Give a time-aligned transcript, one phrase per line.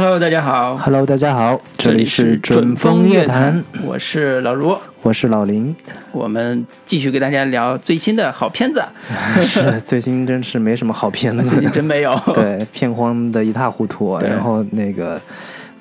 [0.00, 0.76] Hello，大家好。
[0.76, 4.78] Hello，大家好，这里是准准风乐坛坛，，我是老卢。
[5.02, 5.74] 我是老林。
[6.12, 8.80] 我们继续给大家聊最新的好片子，
[9.42, 12.16] 是最近真是没什么好片子 最近，真没有。
[12.32, 14.16] 对，片荒的一塌糊涂。
[14.20, 15.20] 然后那个，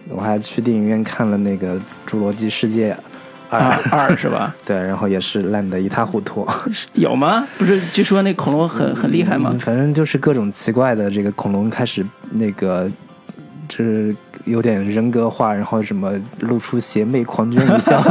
[0.10, 1.76] 我还去电影院看了那个
[2.08, 2.98] 《侏罗纪世界
[3.52, 3.60] 二》
[3.92, 4.56] 二二是吧？
[4.66, 6.44] 对，然后也是烂的一塌糊涂。
[6.94, 7.48] 有吗？
[7.60, 9.60] 不是，据说那恐龙很很厉害吗嗯？
[9.60, 12.90] 反正就是各种奇怪的这个恐龙开始那个，
[13.68, 18.02] 就是有点人格化，然后什么露出邪魅狂狷一笑。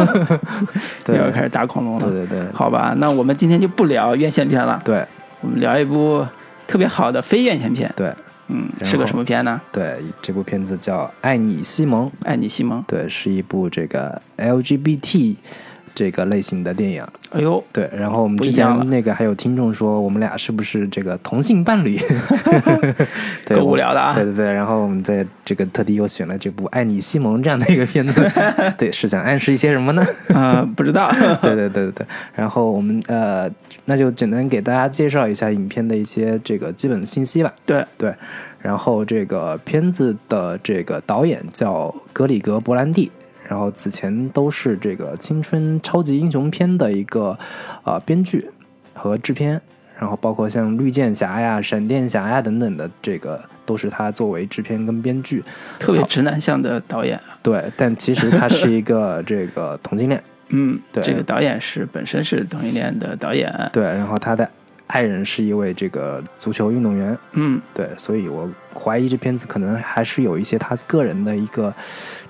[1.04, 2.00] 对要开始打恐龙了。
[2.00, 5.04] 对对对好吧，那我们今天就不聊院线片了，对
[5.40, 6.26] 我们聊一部
[6.66, 7.92] 特别好的非院线片。
[7.96, 8.12] 对
[8.48, 9.60] 嗯，是个什么片呢？
[9.72, 12.06] 对，这部片子叫《爱你西蒙》。
[12.22, 12.80] 爱你西蒙。
[12.86, 15.34] 对，是一部这个 LGBT
[15.96, 17.02] 这个类型的电影。
[17.30, 21.98] 哎呦，对，然后我们之前那个还有听众说我们俩是不是这个同性伴侣？
[23.46, 28.30] 对够无聊的啊对对对，然后我们在这个特地又选了这部《爱你西蒙》这样的一个片子，
[28.76, 30.04] 对，是想暗示一些什么呢？
[30.28, 31.10] 呃，不知道。
[31.42, 33.50] 对对对对对，然后我们呃，
[33.86, 37.50] 那就简单给大家介绍一下影片的一些这个基本信息吧。
[37.64, 38.14] 对，对，
[38.60, 43.10] 然后这个片子的这个导演叫格里格·勃兰蒂，
[43.48, 47.38] 然后此前都是这个青春超级英雄片的一个
[47.84, 48.50] 呃编剧
[48.92, 49.60] 和制片，
[49.98, 55.44] 然后包括像绿箭侠呀、闪电侠呀等等的，这个都是他作为制片跟编剧。
[55.78, 57.20] 特别直男向的导演。
[57.42, 60.22] 对，但其实他是一个 这个同性恋。
[60.48, 63.52] 嗯，对这个导演是本身是同性恋的导演。
[63.72, 64.48] 对，然后他的
[64.86, 67.16] 爱人是一位这个足球运动员。
[67.32, 71.74] 嗯，对，所以我怀疑这片子可能还是有一些他个人的一个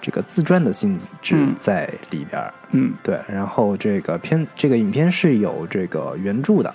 [0.00, 2.52] 这个自传的性质嗯在里边儿。
[2.72, 6.74] 嗯，对，然后这个片这个影片是有这个原著的，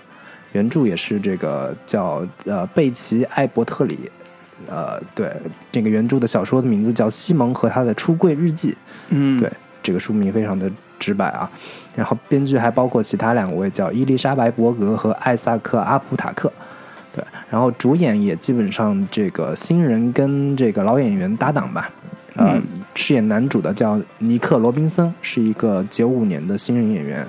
[0.53, 3.97] 原著也是这个叫呃贝奇艾伯特里。
[4.67, 5.35] 呃，对，
[5.71, 8.71] 这个原著的小说的名字叫《西蒙和他的出柜日记》。
[9.09, 9.51] 嗯，对，
[9.81, 11.49] 这个书名非常的直白啊。
[11.95, 16.49] 然后编剧还包括其他两位叫伊丽莎白·伯格和艾萨克·阿普塔克。
[17.13, 21.91] 对，然后主演也基本上这个新人跟这个老演员搭档吧。
[22.35, 22.63] 呃，嗯
[22.95, 27.27] 饰演男主的叫尼克·罗宾森，是一个九五年的新人演员。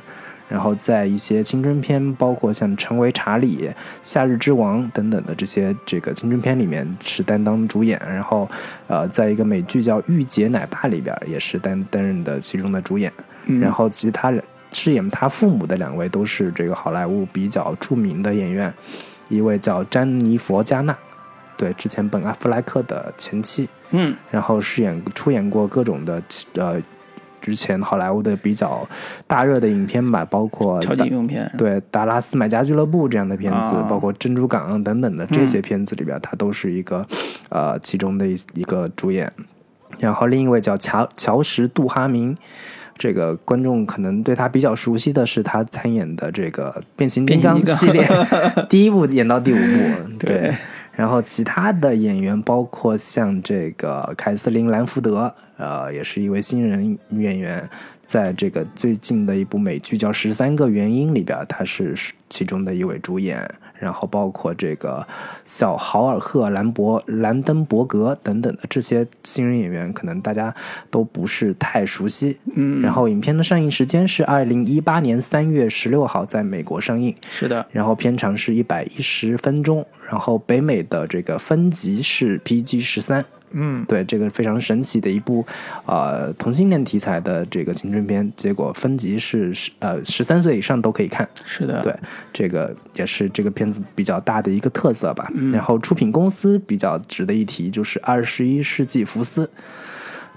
[0.48, 3.56] 然后在一些青春片，包括像《成为查理》
[4.02, 8.46] 《夏日之王》等等的这些这个青春片里面是担当主演，然后
[8.86, 13.10] 呃，在一个美剧叫《御姐奶爸》里边也是担担任的其中的主演。
[13.46, 14.42] 嗯然后其他人
[14.72, 18.72] 饰演他父母的两位都是这个好莱坞比较著名的演员，
[19.28, 20.96] 一位叫詹妮弗·加纳，
[21.56, 26.22] 对，之前本阿弗莱克的前妻，嗯然后饰演出演过各种的
[26.54, 26.80] 呃，
[27.40, 28.88] 之前好莱坞的比较
[29.26, 31.52] 大热的影片吧，包括超级英雄片。
[31.58, 37.04] 对《达拉斯买家俱乐部》这样的片子，啊包括《珍珠港》等等的这些片子里边，他都是一个
[37.48, 39.30] 呃其中的一一个主演。
[39.98, 42.34] 然后另一位叫乔乔什·杜哈明，
[43.02, 48.06] 这个观众可能对他比较熟悉的是他参演的这个《变形金刚系列，
[48.70, 50.54] 第一部演到第五部， 对。
[50.94, 57.68] 然后其他的演员包括像这个凯瑟琳·兰福德，呃，也是一位新人女演员，
[58.06, 61.96] 在这个最近的一部美剧叫《十三个原因》里边，她是
[62.28, 63.50] 其中的一位主演。
[63.82, 65.04] 然后包括这个
[65.44, 70.54] 小豪尔赫·兰博、兰登伯格等等的这些新人演员，可能大家
[70.88, 72.38] 都不是太熟悉。
[72.54, 77.12] 嗯，然后影片的上映时间是二零一八年三月十六号在美国上映。
[77.28, 85.44] 是的，然后片长是一百一十分钟，然后北美的这个分级是 PG 十三，嗯对，这个非常神奇的一部
[85.86, 91.94] 呃同性恋题材的这个青春片，结果分级是十呃十三岁以上都可以看，是的，对，
[92.32, 95.30] 这个也是这个片子比较大的一个特色吧。
[95.52, 99.48] 然后出品公司比较值得一提，就是二十一世纪福斯。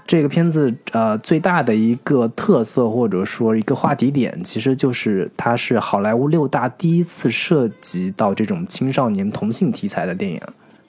[0.06, 10.40] 这个片子呃最大的一个特色或者说一个话题点，其实就是它是好莱坞六大第一次涉及到这种青少年同性题材的电影。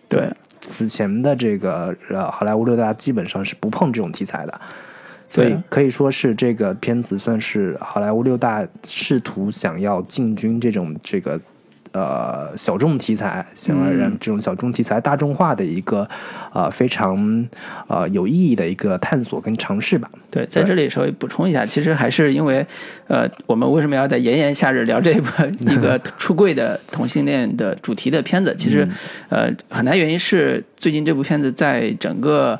[0.09, 0.31] 对，
[0.61, 4.61] 此前的这个呃好莱坞六大基本上是不碰这种题材的，
[5.29, 11.39] 所以可以说是这个片子算是好莱坞六大试图想要进军这种这个
[11.91, 16.07] 呃小众题材，想要让这种小众题材大众化的一个
[16.53, 17.47] 呃非常
[17.87, 20.09] 呃有意义的一个探索跟尝试吧。
[20.29, 22.65] 对，在这里稍微补充一下，其实还是因为，
[23.07, 25.29] 呃，我们为什么要在炎炎夏日聊这部
[25.71, 28.53] 一个出柜的同性恋的主题的片子？
[28.57, 28.87] 其实，
[29.29, 32.59] 呃，很大原因是最近这部片子在整个。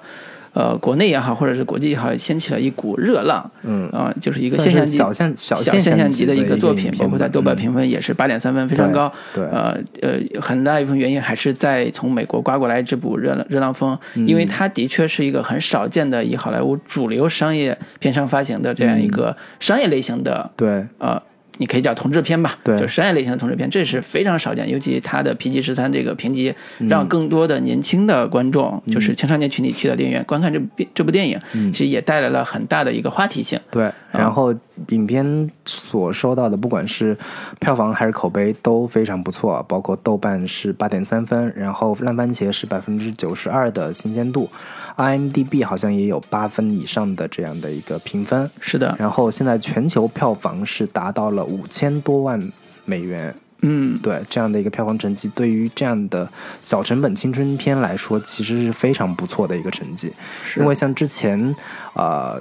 [0.58, 3.52] 呃国内也好，或者是国际也好，掀起了一股热浪。
[3.62, 3.88] 嗯。
[3.90, 9.12] 啊、就是一个现象级小现现象级的的一个作品，包括在豆瓣嗯评分也是八点三分，非常高。
[9.34, 9.46] 对。
[9.46, 14.28] 呃呃，很大一部分原因还是在从美国刮过来这股热浪热浪风，嗯。
[14.28, 20.84] 因为它的确是一个很少见的以好莱坞主流商业片商发行的这样一个商业类型的对。
[20.98, 21.22] 呃，
[21.58, 22.78] 你可以叫同志片吧，对。
[22.78, 26.54] 就是商业类型的同志片，这是非常少见，尤其它的 PG 十三这个评级，
[26.90, 31.40] 让更多的年轻的观众，就是青少年群体去到电影院观看这部这部电影，
[31.72, 33.60] 其实也带来了很大的一个话题性。
[33.72, 34.54] 对，然后
[34.90, 37.18] 影片所收到的不管是
[37.60, 44.50] 票房还是口碑都非常不错，包括豆瓣是八点三分，然后烂番茄是百分之九十二的新鲜度
[44.98, 52.52] ，IMDB 好像也有八分以上的这样的一个评分，是的，然后现在全球票房是达到了五千多万
[52.86, 53.34] 美元。
[53.62, 56.30] 嗯，对这样的一个票房成绩，对于这样的
[56.62, 60.14] 小成本青春片来说，其实是非常不错的一个成绩。
[60.46, 61.56] 是因为像之前，
[61.96, 62.40] 呃，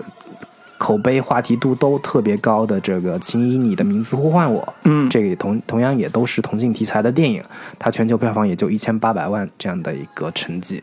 [0.87, 7.43] 口碑话题度都特别高的这个《请以你的名字呼唤我》，嗯这个也同同样也都是同性题材的电影，
[7.77, 10.81] 它全球票房也就一千八百万这样的一个成绩，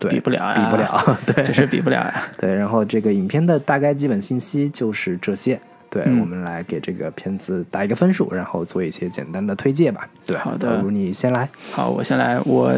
[0.00, 2.26] 对，比不了呀，比不了， 对，这是比不了呀。
[2.36, 5.60] 对，然后这个影片的大概基本信息就是这些。
[5.88, 10.08] 对，嗯我们来给这个片子打一个分数，然后做一些简单的推介吧。
[10.26, 11.48] 对，好的不如你先来。
[11.70, 12.76] 好，我先来，我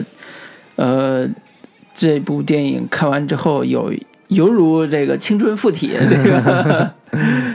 [0.77, 1.27] 呃，
[1.95, 3.91] 这部电影看完之后有
[4.29, 6.91] 犹如这个青春附体， 这个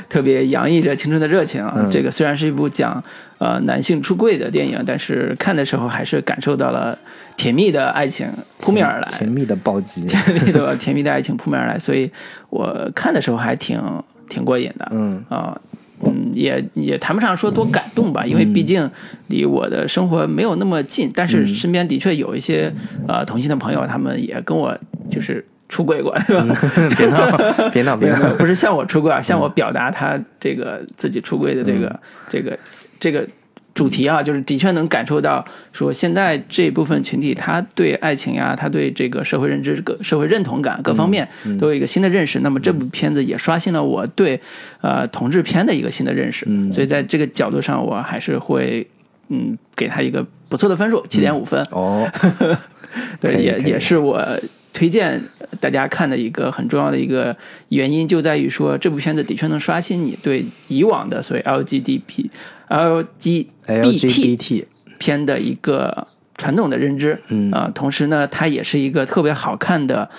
[0.07, 1.73] 特别洋溢着青春的热情啊。
[1.77, 3.03] 嗯这个虽然是一部讲
[3.37, 6.97] 呃男性出柜的电影，但是看的时候还是感受到了
[7.35, 8.27] 甜蜜的爱情
[8.57, 10.05] 扑面而来， 甜蜜的暴击。
[10.05, 12.09] 甜蜜的甜蜜的爱情扑面而来，所以
[12.49, 13.79] 我看的时候还挺
[14.29, 14.87] 挺过瘾的。
[14.91, 15.59] 嗯啊、
[16.03, 18.89] 嗯，也也谈不上说多感动吧，因为毕竟
[19.27, 22.71] 离我的生活没有那么近，但是身边的确有一些
[23.07, 24.75] 呃同性的朋友，他们也跟我
[25.09, 26.13] 就是出轨过？
[26.97, 28.35] 别闹，别闹，别闹。
[28.35, 32.59] 不是向我出柜啊，向我表达他这个自己出柜的这个、这个
[32.99, 33.25] 这个
[33.73, 41.25] 主题啊，就是的确能感受到，说现在这部分群体，他对爱情呀，他对这个社会认知、各社会认同感各方面
[41.57, 42.41] 都有一个新的认识。
[42.41, 44.39] 那么这部片子也刷新了我对
[44.81, 48.85] 呃同志片的一个新的认识，所以在这个角度上，我还是会
[49.29, 51.65] 嗯给他一个不错的分数，七点五分。
[51.71, 52.05] 哦，
[53.21, 54.21] 对，也也是我
[54.73, 55.21] 推荐
[55.59, 57.35] 大家看的一个很重要的一个
[57.69, 62.29] 原因，就在于说这部片子的确能刷新你对以往的所谓 LGBT、
[62.69, 64.65] LGBT LGBT，
[64.97, 66.07] 片的一个
[66.37, 67.19] 传统的认知。
[67.27, 70.09] 嗯啊、同时呢，它也是一个特别好看的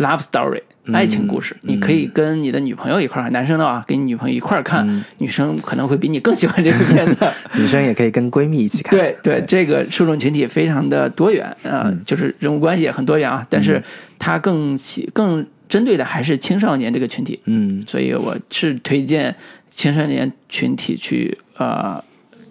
[0.00, 0.62] love story。
[0.92, 7.16] 爱情故事，你可以跟你的女朋友一块儿看，男生的话跟你女朋友一块儿看，女生可能会比你更喜欢这个片子。
[7.54, 8.90] 女生也可以跟闺蜜一起看。
[8.98, 13.80] 对对，这个受众群体非常的多元啊、呃就是人物关系也很多元啊，但是
[14.18, 17.84] 它更喜更针对的还是青少年这个群体，嗯。
[17.86, 19.36] 所以我是推荐
[19.70, 22.02] 青少年群体去呃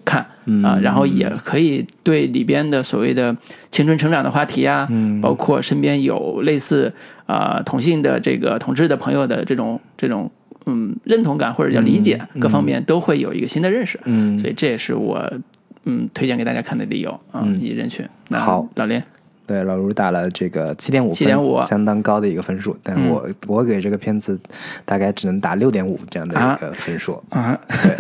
[0.06, 0.25] 看
[0.63, 3.36] 啊、然后也可以对里边的所谓的
[3.69, 5.19] 青春成长的话题啊，嗯。
[5.19, 10.30] 包括身边有类似啊、呃同性的这个同志的朋友的这种这种
[10.66, 14.38] 嗯认同感或者叫理解，各方面都会有一个新的认识，嗯。
[14.40, 15.31] 所以这也是我
[15.86, 18.04] 嗯推荐给大家看的理由啊，以人群。
[18.30, 18.68] 那好。
[18.76, 19.00] 老林
[19.46, 21.60] 对，老卢打了这个七点五七点五。
[21.62, 22.78] 相当高的一个分数。
[22.84, 24.40] 但我、我给这个片子
[24.86, 27.20] 大概只能打六点五这样的一个分数。
[27.30, 27.60] 啊，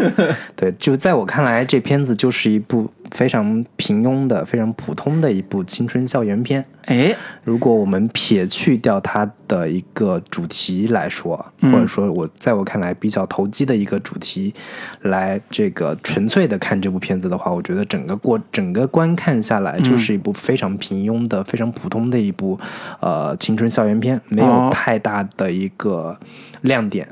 [0.55, 6.63] 对，就在我看来，这片子就是一部非常平庸的、非常普通的一部青春校园片。
[6.85, 14.53] 哎，如果我们撇去掉它的一个主题来说，嗯或者说我在我看来比较投机的一个主题，
[15.01, 22.59] 来这个纯粹的看这部片子的话，我觉得整个过整个观看下来，就是一部非常平庸的、非常普通的一部
[23.01, 26.17] 呃青春校园片，没有哦太大的一个
[26.61, 27.07] 亮点。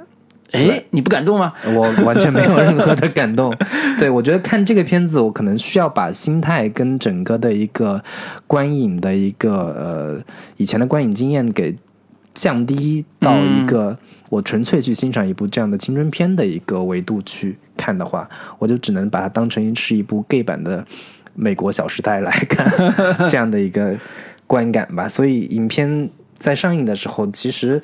[0.51, 1.51] 哎，你不感动吗？
[1.66, 3.54] 我完全没有任何的感动。
[4.00, 8.04] 对我觉得看这个片子，我可能需要把心态跟整个的一个
[8.46, 10.24] 观影的一个呃
[10.58, 11.75] 以前的观影经验给
[12.34, 13.98] 降低到一个
[14.30, 20.86] 我纯粹去欣赏一部这样的青春片的一个维度去看的话，我就只能把它当成是一部 gay 版的
[21.34, 22.72] 美国《小时代》来看
[23.30, 23.96] 这样的一个
[24.46, 25.08] 观感吧。
[25.08, 27.82] 所以影片在上映的时候，其实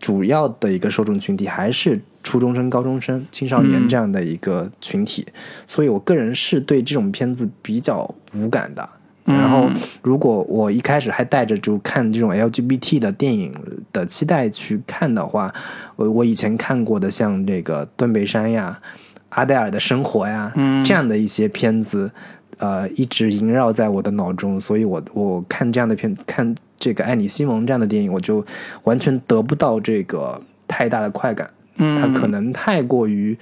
[0.00, 5.26] 主要的一个受众群体还是初中生、高中生、青少年这样的一个群体，
[5.66, 8.88] 所以我个人是对这种片子比较无感的。
[9.24, 9.68] 然后，
[10.00, 13.52] 如果我一开始还带着就看这种 LGBT 的电影
[13.92, 15.52] 的期待去看的话，
[15.96, 18.80] 我我以前看过的像这个《断背山》呀、
[19.28, 20.50] 阿黛尔的生活呀，
[20.82, 22.10] 这样的一些片子，
[22.56, 28.44] 呃，一直萦绕在我的脑中，所以我我看这样的片看这个《爱你西蒙》这样的电影，我就
[28.84, 31.50] 完全得不到这个太大的快感。
[31.76, 33.36] 嗯，它可能太过于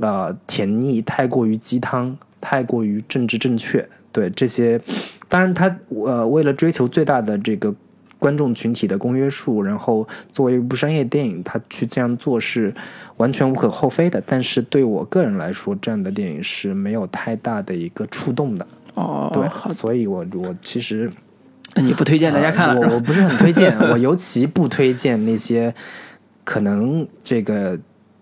[0.00, 3.88] 呃甜腻，太过于鸡汤，太过于政治正确。
[4.12, 4.80] 对这些，
[5.28, 7.74] 当然他呃为了追求最大的这个
[8.18, 12.72] 观众群体的公约数，然后作为一部商业电影，他去这样做是
[13.16, 14.22] 完全无可厚非的。
[14.24, 18.64] 但是对我个人来说，这样的电影是没有太大的一个触动的。
[18.94, 21.23] 哦，对，所以我我其实那
[21.76, 25.74] 你不推荐大家看了呃我我不是很推荐，我尤其不推荐那些
[26.44, 27.78] 可能这个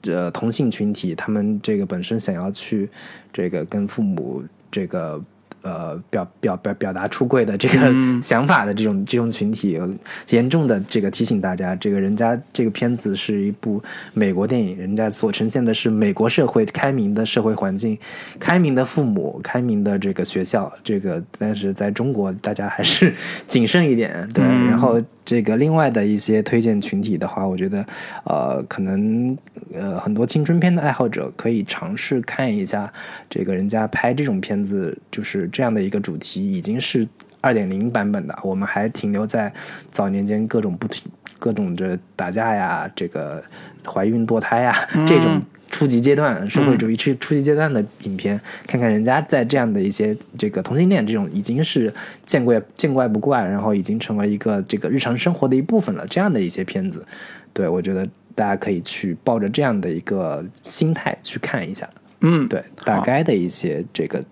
[0.06, 2.88] 呃同性群体，他们这个本身想要去
[3.32, 5.22] 这个跟父母这个。
[5.62, 9.88] 呃，表表表表达出柜的这个嗯 想法的这种、这种群体，呃
[10.30, 17.96] 严重的这个提醒大家，这个人家这个片子是一部美国电影，人家所呈现的是美国社会开明的社会环境，
[18.40, 23.14] 开明的父母，开明的这个学校，这个但是在中国大家还是
[23.46, 24.44] 谨慎一点，对。
[24.44, 25.00] 嗯然后
[25.32, 27.82] 这个另外的一些推荐群体的话，我觉得
[28.24, 29.34] 呃，可能
[29.72, 32.92] 呃很多青春片的爱好者可以尝试看一下
[33.30, 37.08] 这个人家拍这种片子，就是这样的一个主题，已经是
[37.40, 39.50] 二点零版本的，我们还停留在
[39.90, 43.42] 早年间各种不停各种这打架呀，这个
[43.86, 44.70] 怀孕堕胎呀、
[45.06, 45.40] 这种
[45.72, 51.92] 初级阶段社会主义初初级阶段的影片，看看人家在这样的一些这个同性恋这种已经是
[52.24, 57.04] 见怪见怪不怪，然后已经成为一个这个日常生活的一部分了，这样的一些片子，
[57.52, 61.88] 对我觉得大家可以去抱着这样的一个心态去看一下。
[62.22, 64.22] 嗯，对，大概的一些这个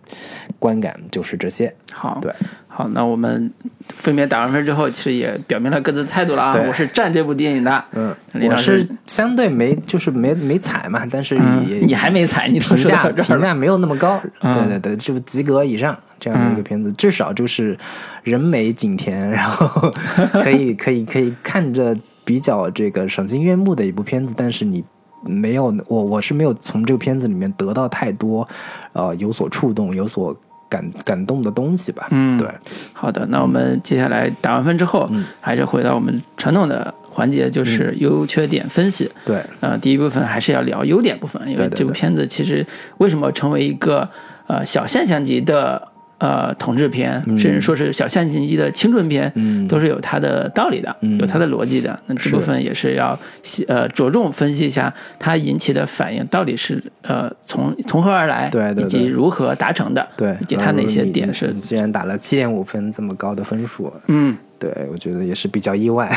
[0.59, 1.75] 观感就是这些。
[1.93, 2.33] 好，对，
[2.69, 3.53] 好，那我们
[3.89, 6.57] 分别打完分之后，其实也表明了各自态度了啊。
[6.67, 8.15] 我是站这部电影的，嗯，
[8.49, 13.11] 我是师相对没就是没没踩嘛，但是嗯也、你还没踩，你评价。
[13.11, 17.77] 评价没有那么高，嗯对对对，就及格以上这样的一个片子，至少就是
[18.23, 19.93] 人美景甜，然后
[20.33, 24.85] 可以可以可以看着比较这个赏心悦目的一部片子，但是你。
[25.23, 28.47] 没有，我我是没有从这个片子里面得到太多，
[28.93, 30.35] 呃，有所触动、有所
[30.69, 32.09] 感感动的东西吧。
[32.11, 32.49] 嗯对，
[32.93, 39.11] 好的，那我们接下来打完分之后，嗯还是回到我们传统的环节，就是优缺点分析。
[39.27, 42.65] 对，呃，第一部分还是要聊优点部分，因为这部片子其实
[42.99, 44.09] 为什么成为一个
[44.47, 45.90] 呃小现象级的
[46.21, 49.67] 呃统治片，甚至说是小现象级的青春片，嗯。
[49.67, 51.19] 都是有它的道理的，嗯。
[51.19, 51.99] 有它的逻辑的。
[52.07, 53.19] 那这部分也是要
[53.67, 61.53] 呃着重分析一下它引起的反应到底是呃从从何而来，对对以及如何达成的，对，以及它哪些点是。
[61.53, 64.37] 你既然打了七点五分这么高的分数，嗯。
[64.59, 66.15] 对我觉得也是比较意外。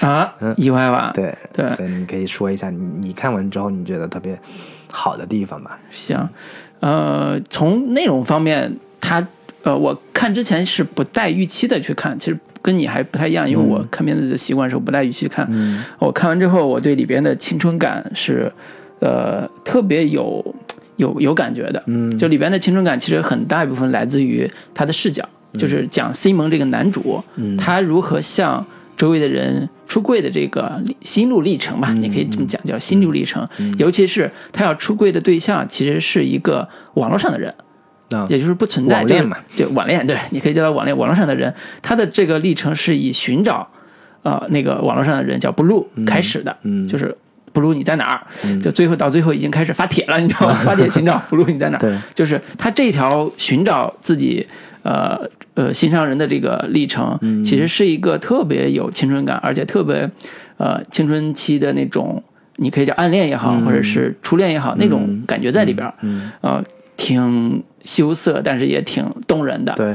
[0.00, 0.32] 啊？
[0.56, 1.10] 意外吧？
[1.12, 1.36] 对。
[1.52, 4.38] 对，你可以说一下你你看完之后你觉得特别
[4.92, 5.76] 好的地方吧？
[5.90, 6.28] 行，
[6.78, 9.26] 呃，从内容方面，它
[9.62, 15.46] 呃，我看之前是不带预期的去看，其实跟你还不太一样，因为我看片子的习惯是我不带预期看。
[15.50, 18.50] 嗯我看完之后，我对里边的青春感是
[19.00, 20.54] 呃特别有
[20.96, 21.82] 有有感觉的。
[21.86, 25.26] 嗯就里边的青春感，其实很大一部分来自于他的视角，
[25.58, 33.46] 就是讲西蒙这个男主，嗯他如何向周围的人出柜的这个心路历程吧，嗯你可以这么讲，叫心路历程。
[33.78, 37.54] 尤其是他要出柜的对象，其实是一个网络上的人。
[38.14, 38.26] 啊。
[38.28, 40.96] 也就是不存在网恋嘛，就网恋，对，你可以叫他网恋。
[40.96, 41.52] 网络上的人，
[41.82, 43.68] 他的这个历程是以寻找
[44.22, 46.86] 呃那个网络上的人叫 blue 开始的，嗯。
[46.88, 47.16] 就是
[47.52, 48.20] blue 你在哪儿？
[48.60, 50.54] 就最后到最后已经开始发帖了，你知道吗？
[50.64, 51.80] 发帖寻找 blue 你在哪儿？
[51.80, 54.46] 对，就是他这条寻找自己
[54.82, 55.20] 呃
[55.54, 57.42] 呃心上人的这个历程，嗯。
[57.44, 60.10] 其实是一个特别有青春感，而且特别
[60.56, 62.20] 呃青春期的那种，
[62.56, 66.32] 你可以叫暗恋也好，或者是初恋也好，那种感觉在里边儿，嗯。
[66.40, 66.60] 呃，
[66.96, 69.72] 挺羞涩，但是也挺动人的。
[69.74, 69.94] 对。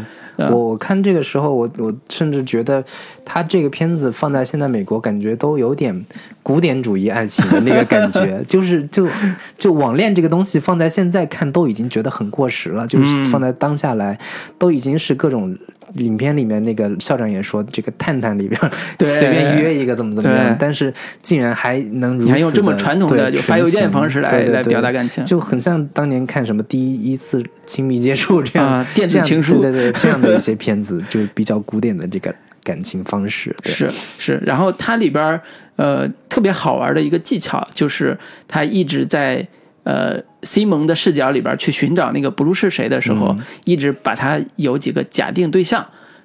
[0.50, 2.82] 我看这个时候，我我甚至觉得，
[3.26, 6.06] 他这个片子放在现在美国，感觉都有点
[6.50, 9.08] 古典主义爱情的那个感觉， 就是就
[9.56, 14.18] 就网恋这个东西放在现在看都已经觉得很过时了，就是放在当下来，
[14.58, 15.56] 都已经是各种
[15.94, 18.60] 影片里面那个校长也说，这个探探里边
[18.98, 19.08] 对。
[19.08, 20.92] 随便约一个怎么怎么样，但是
[21.22, 25.24] 竟然还能如此你还用这么传统的就发邮件方式来来表达感情。
[25.24, 29.62] 就很像当年看什么第一次亲密接触这样、啊电子情书。
[29.62, 32.34] 对对对，这样的一些片子，就比较古典的这个
[32.70, 33.56] 感情方式。
[33.64, 33.74] 对。
[33.74, 35.42] 是是，然后它里边儿
[35.76, 38.16] 呃特别好玩的一个技巧，就是
[38.48, 39.48] 他一直在
[39.84, 43.36] 呃西蒙的视角里边去寻找那个 blue 是谁的时候，
[43.66, 45.84] 一直把他有几个假定对象，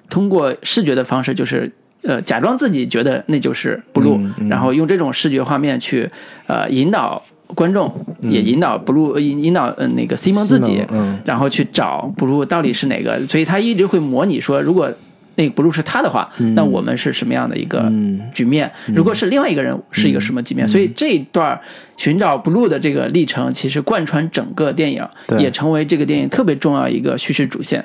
[0.09, 1.71] 通过视觉的方式，就是
[2.03, 4.49] 呃假装自己觉得那就是 blue，、嗯嗯。
[4.49, 6.09] 然后用这种视觉画面去
[6.47, 7.21] 呃引导
[7.53, 11.17] 观众，也引导 blue 引引导呃那个西蒙自己，嗯。
[11.25, 14.91] 然后去找 blue 到底是哪个，所以他一直会模拟说，如果
[15.35, 18.71] 那个 blue 是他的话，那我们是什么样的一个嗯局面？
[18.87, 20.67] 如果是另外一个人，是一个什么局面？
[20.67, 21.59] 所以这一段
[21.97, 27.83] 寻找 blue 的这个历程，其实贯穿整个电影，对也成为这个电影特别重要一个叙事主线。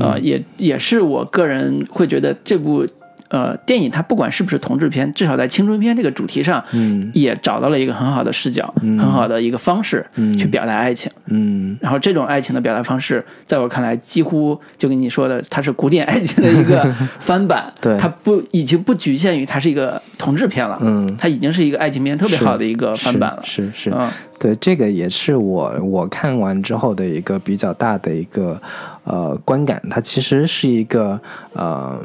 [0.00, 2.86] 呃，也也是我个人会觉得这部。
[3.28, 7.10] 呃，电影它不管是不是同志片，至少在青春片这个主题上，嗯。
[7.14, 10.04] 也找到了一个很好的视角，很好的一个方式
[10.38, 11.10] 去表达爱情。
[11.26, 11.76] 嗯。
[11.80, 16.84] 然后这种爱情的表达方式，在我看来，几乎就跟你说的，它是古典爱情的一个
[17.18, 17.72] 翻版。
[17.80, 17.96] 对。
[17.96, 21.16] 它不已经不局限于它是一个同志片了，嗯。
[21.16, 23.42] 它已经是一个爱情片特别好的一个翻版了。
[23.44, 24.10] 是是是，嗯。
[24.38, 28.60] 对，这个也是我我看完之后的一个比较大的一个
[29.04, 31.18] 呃观感，它其实是一个
[31.54, 31.98] 呃，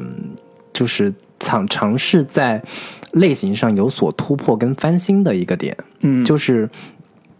[0.72, 2.62] 就是尝尝试在
[3.12, 6.68] 类型上有所突破跟翻新的一个点，嗯，就是。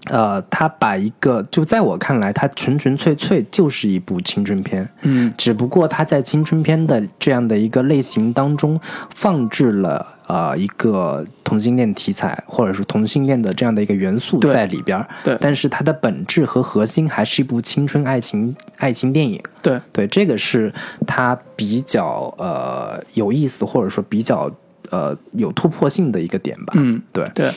[0.06, 8.80] 呃，他把一个就在我看来，它纯纯粹粹就是一部青春片，嗯只不过它在青春片的这样的一个类型当中
[9.14, 19.40] 放置了呃一个同性恋题材或者是同性恋的这样的一个元素在里边儿，对但是它的本质和核心还是一部青春爱情爱情电影。
[19.62, 20.73] 对，对，这个是
[21.06, 24.50] 它比较呃有意思或者说比较
[24.90, 26.75] 呃有突破性的一个点吧。
[26.76, 27.52] 嗯对，对。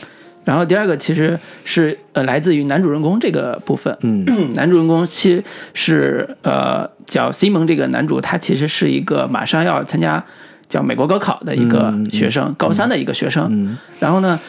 [0.45, 4.23] 然后第二个其实是呃来自于男主人公这个部分，嗯。
[4.55, 10.23] 男主人公其实是呃叫西蒙这个男主，他其实是一个马上要参加
[10.69, 13.47] 叫美国高考的一个学生，高三的一个学生。
[13.49, 13.77] 嗯。
[13.99, 14.39] 然后呢，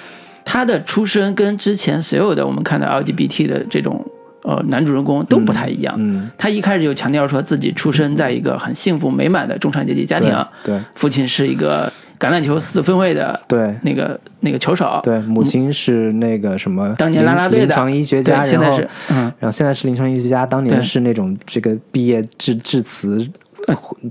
[0.44, 4.04] 他的出身跟之前所有的我们看到 LGBT 的这种
[4.42, 5.94] 呃男主人公都不太一样。
[5.98, 10.30] 嗯，他一开始就强调说自己出生在一个很幸福美满的中产阶级家庭，
[10.62, 10.78] 对。
[10.94, 13.74] 父亲是一个橄榄球四分卫的对。
[13.82, 19.16] 那个那个球手，对，母亲是那个什么当年啦啦队的临临床医学家，现在然后是嗯。
[19.38, 23.28] 然后现在是临床医学家，当年是那种这个毕业致致辞，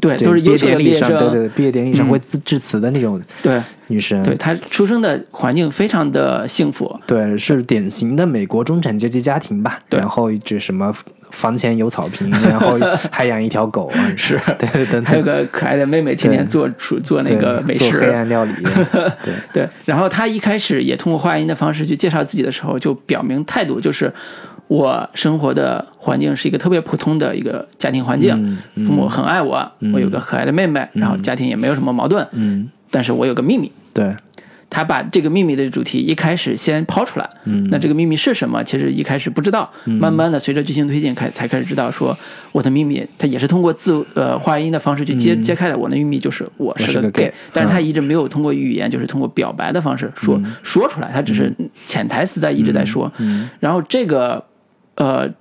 [0.02, 1.32] 对，这都是优秀的毕业典礼上，毕业生。
[1.32, 7.00] 对对，毕业典礼上嗯会致致辞的那种对女生，对，她出生的环境非常的幸福。
[7.06, 9.80] 对，是典型的美国中产阶级家庭吧。
[9.90, 10.94] 对然后这什么
[11.32, 12.78] 房前有草坪，然后
[13.12, 18.12] 还养一条狗啊， 是，对对对，还有个可爱的妹妹，天天做出做那个美食黑。
[18.12, 18.54] 暗料理，
[19.24, 24.12] 对， 对，然后她一开始也通过话音的方式去介绍自己的时候，就表明态度，就是
[24.68, 28.34] 我生活的环境是一个特别普通的一个家庭环境，
[28.76, 33.72] 嗯父母很爱我，我有个可爱的妹妹，然后家庭也没有什么矛盾，嗯，但是我有个秘密。
[33.94, 34.16] 对，
[34.70, 38.64] 他把这个秘密的主题一开始先抛出来，嗯那这个秘密是什么？
[38.64, 42.18] 其实一开始不知道，慢慢的随着剧情推进，开才开始知道说
[42.52, 45.78] 我的秘密，他也是通过自呃话音的方式去揭、揭开的。
[45.78, 51.54] 我的秘密就是我是个嗯我是个 gay，gay 但是他一直没有通过语言，就是通过表白的方式说、嗯说出来，他只是
[51.86, 53.12] 潜台词在一直在说。
[53.60, 54.44] 然后这个
[54.96, 55.34] 呃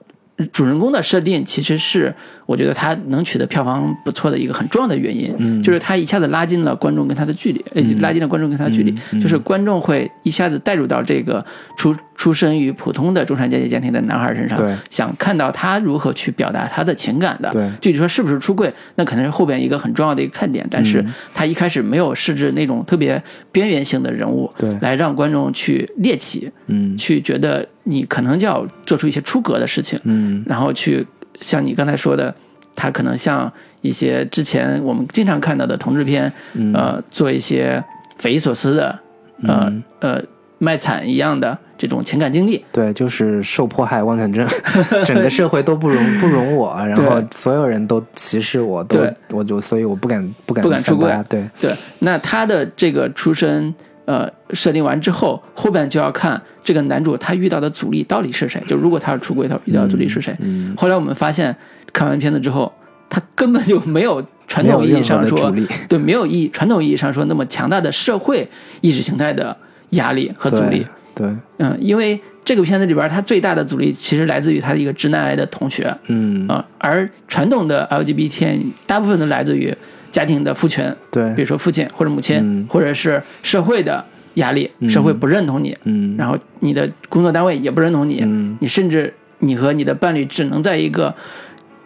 [0.53, 2.15] 主人公的设定其实是
[2.47, 5.63] 我觉得他能取得票房不错的一个很重要的原因，嗯。
[5.63, 11.45] 就是他一下子拉近了观众跟他的距离，呃，拉近了观众跟他的距离，嗯就是观众会一下子带入到这个
[11.77, 17.53] 出出身于普通的中产阶级家庭的男孩身上，想看到他如何去表达他的情感的。
[17.81, 21.13] 具体说是不是出柜，那可能是后边一个很重要的一个看点，但是嗯。
[21.33, 26.97] 他一开始没有设置那种特别边缘性的人物，来让观众去猎奇，嗯。
[26.97, 30.45] 去觉得你可能就要做出一些出格的事情，嗯。
[30.47, 31.05] 然后去
[31.41, 32.35] 像你刚才说的，
[32.75, 36.73] 他可能像一些之前我们经常看到的同志片，嗯。
[36.73, 37.83] 呃，做一些
[38.19, 38.99] 匪夷所思的，
[39.43, 40.23] 呃、呃
[40.59, 42.65] 卖惨一样的这种情感经历。
[42.73, 44.47] 对，就是受迫害妄想症，
[45.05, 49.15] 整个社会都不容不容我， 然后所有人都歧视我，都对。
[49.31, 53.75] 我就所以我不敢不敢不敢出柜对，对，那他的这个出身。
[54.07, 58.63] 呃，设定完之后，后边就要看这个男主他遇到的阻力到底是谁。
[58.67, 60.37] 就如果他要出轨，他遇到的阻力是谁？
[60.41, 61.57] 嗯后来我们发现，
[61.93, 62.73] 看完片子之后，
[63.09, 65.55] 他根本就没有传统意义上说
[65.89, 68.47] 对，没有意传统意义上说那么强大的社会
[68.81, 69.57] 意识形态的
[69.91, 70.87] 压力和阻力。
[71.15, 79.75] 对，对，嗯，因为这个片子里边，他最大的阻力其实来自于他的一个直男癌的同学嗯啊、而传统的 LGBT 大部分都来自于
[80.15, 81.35] 家庭的父权，对。
[81.35, 82.65] 比，如说父亲或者母亲，嗯。
[82.69, 86.15] 或者是社会的压力，社会不认同你，嗯。
[86.17, 88.57] 然后你的工作单位也不认同你，嗯。
[88.61, 91.13] 你甚至你和你的伴侣只能在一个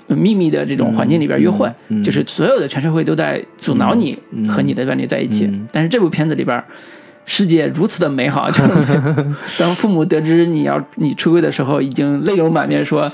[0.08, 2.02] 呃秘密的这种环境里边约会，嗯。
[2.02, 2.04] 嗯。
[2.04, 5.46] 就是所有的全社会都在阻挠你和你的伴侣在一起。
[5.46, 5.66] 嗯。
[5.72, 6.62] 但是这部片子里边，
[7.24, 9.00] 世界如此的美好，就是
[9.58, 13.10] 当父母得知你要你出轨的时候，已经泪流满面说。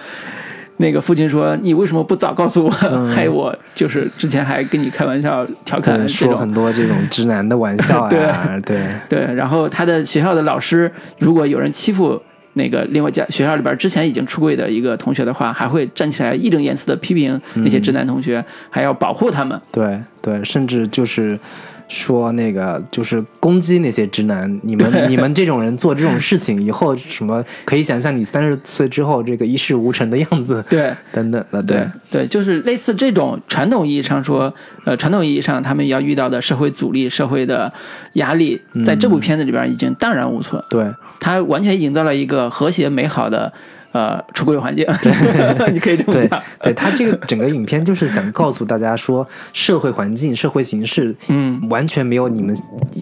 [0.79, 2.71] 那个父亲说：“你为什么不早告诉我？
[3.07, 8.11] 害我就是之前还跟你开玩笑调侃说很多这种直男的玩笑啊，
[8.67, 12.21] 对，对，然后他的学校的老师，如果有人欺负
[12.55, 19.61] 那个另外家学校里边之前已经出柜的一个同学的话，还会站起来义正言辞的批评那些直男同学，还要保护他们。
[19.71, 21.39] 对对，甚至就是
[21.95, 34.53] 说那个就是攻击那些直男，你们你们这种人做这种事情，以后什么可以想象你三十岁之后这个一事无成的样子，对等等的，对对，就是类似这种传统意义上说，
[34.85, 37.73] 呃，传统意义上他们要遇到的社会阻力、社会的
[38.15, 40.61] 压力，在这部片子里边已经荡然无存。
[40.69, 40.85] 对，
[41.21, 43.53] 他完全营造了一个和谐美好的。
[43.95, 44.85] 呃，出柜环境，
[45.73, 46.43] 你可以这么讲。
[46.61, 52.53] 对，他这个整个影片就是想告诉大家说，社会环境、社会形势，嗯，完全没有你们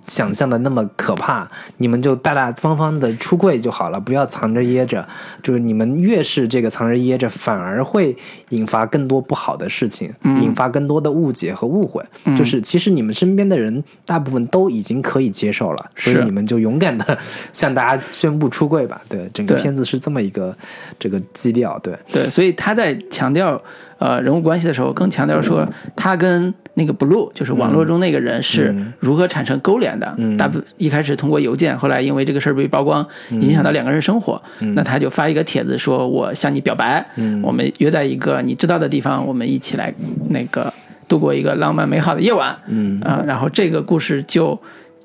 [0.04, 1.50] 想象的那么可怕。
[1.78, 5.08] 你们就大大方方的出柜就好了，不要藏着掖着。
[5.42, 8.14] 就是你们越是这个藏着掖着，反而会
[8.50, 12.04] 引发更多不好的事情，引发更多的误解和误会。
[12.36, 17.16] 就是其实你们身边的人大部分都已经可以接受了，所以你们就勇敢的
[17.54, 19.00] 向大家宣布出柜吧。
[19.08, 20.54] 对，整个片子是这么一个。
[20.98, 23.60] 这个基调，对对，所以他在强调
[23.98, 25.66] 呃人物关系的时候，更强调说
[25.96, 30.14] 他跟那个 Blue，就是网络中那个人是如何产生勾连的。
[30.16, 34.40] 嗯大部一开始通过邮件，后来因为这个事儿被曝光，影响到两个人生活，
[34.74, 39.92] 那他就发一个帖子说：“我向你表白，嗯我们约在一个你知道的地方，我们一起来
[40.30, 40.72] 那个
[41.06, 44.58] 度过一个浪漫美好的夜晚。”嗯啊，然后这个故事就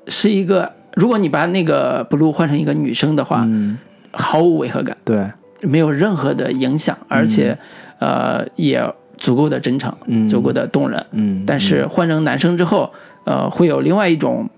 [0.06, 3.76] 是一个，如果你把那个 Blue 换成一个女生的话，嗯
[4.12, 4.96] 毫无违和感。
[5.04, 5.30] 对。
[5.62, 7.58] 没有任何的影响，而且，
[7.98, 8.82] 呃，也
[9.16, 9.92] 足够的真诚，
[10.28, 11.04] 足够的动人。
[11.10, 12.92] 嗯，但是换成男生之后，
[13.24, 14.48] 呃，会有另外一种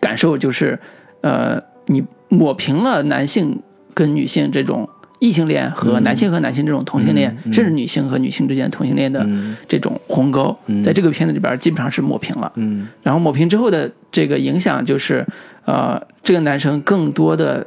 [0.00, 0.78] 感受，就是，
[1.20, 3.60] 呃，你抹平了男性
[3.92, 9.28] 跟女性这种异性恋和男性和男性这种同性恋，甚至女性和女性之间同性恋的
[9.66, 12.50] 这种鸿沟，在这个片子里边基本上是抹平了。
[12.54, 15.26] 嗯，然后抹平之后的这个影响就是，
[15.66, 17.66] 呃，这个男生更多的。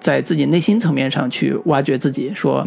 [0.00, 2.66] 在自己内心层面上去挖掘自己，说，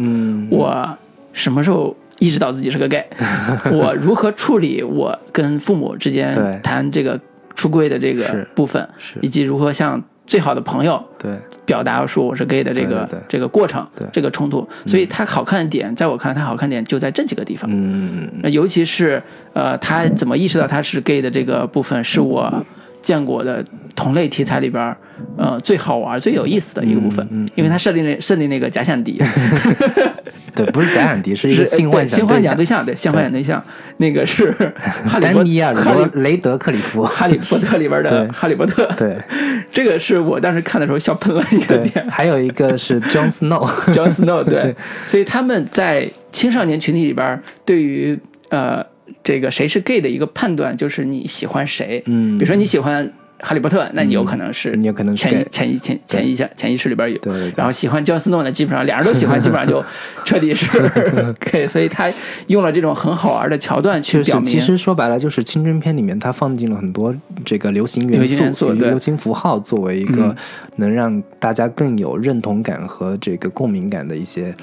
[0.50, 0.96] 我
[1.32, 3.04] 什么时候意识到自己是个 gay？
[3.72, 7.20] 我如何处理我跟父母之间谈这个
[7.54, 8.88] 出柜的这个部分，
[9.20, 11.32] 以及如何向最好的朋友对
[11.66, 14.66] 表达说我是 gay 的这个这个过程，这个冲突。
[14.86, 17.68] 所以它好看的点，在我看来，它好看点就在这几个地方。
[17.72, 19.20] 嗯那尤其是
[19.52, 22.64] 呃，他怎么意识到他是 gay 的这个部分，是我。
[23.04, 23.62] 见过的
[23.94, 24.96] 同类题材里边，
[25.36, 29.12] 呃，最好玩、最有意思的一个部分，因为它设定那设定那个假想敌，
[30.56, 33.62] 对，不是假想敌，是一个性幻想性幻想对象，对，性幻想对象，
[33.98, 34.50] 那个是
[35.06, 35.74] 哈利丹尼尔·
[36.14, 39.18] 雷德克里夫，哈利波特里边的哈利波特，对，
[39.70, 42.02] 这个是我当时看的时候笑喷了一个点。
[42.08, 44.74] 还有一个是 John Snow，John Snow，对，
[45.06, 48.93] 所以他们在青少年群体里边，对于呃。
[49.22, 52.02] 这个谁是 gay 的一个判断，就是你喜欢谁。
[52.06, 57.18] 嗯，比如说你喜欢哈利波特，那你有可能是，你有可能潜意潜意潜潜意下潜意识里边有。
[57.18, 57.52] 对。
[57.56, 59.84] 然后喜欢焦斯诺呢，基本上俩人都喜欢，基本上就
[60.24, 60.66] 彻底是
[61.40, 61.66] gay。
[61.66, 62.10] 所以他
[62.46, 64.44] 用了这种很好玩的桥段去表明。
[64.44, 70.34] 其实说白了，就是青春片里面他放进了很多这个流行元素、流行符号，作为一个
[70.76, 74.54] 能让大家更有认同感和这个共鸣感的一些。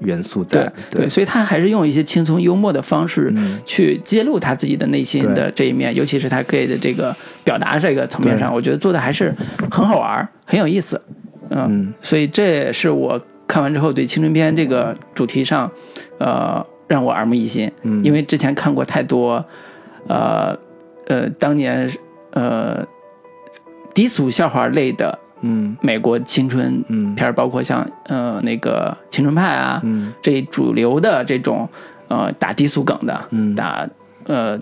[0.00, 3.32] 元素在对，所以他还是用一些轻松幽默的方式
[3.64, 9.34] 去揭露他自己的内心的这一面，尤其是他 gay 的这个表达这个层面上，我觉得做的还是
[9.70, 11.00] 很好玩，很有意思。
[11.48, 15.70] 嗯，所以这也是我看完之后对青春片这个主题上，
[16.18, 17.70] 呃，让我耳目一新。
[17.82, 19.44] 嗯，因为之前看过太多，
[20.08, 20.54] 呃
[21.06, 21.90] 呃，当年
[22.32, 22.84] 呃
[23.94, 25.18] 低俗笑话类的。
[25.42, 26.82] 嗯，美国青春
[27.14, 29.82] 片包括像呃那个青春派啊，
[30.22, 31.68] 这主流的这种
[32.08, 33.20] 呃打低俗梗的，
[33.54, 33.86] 打
[34.24, 34.58] 呃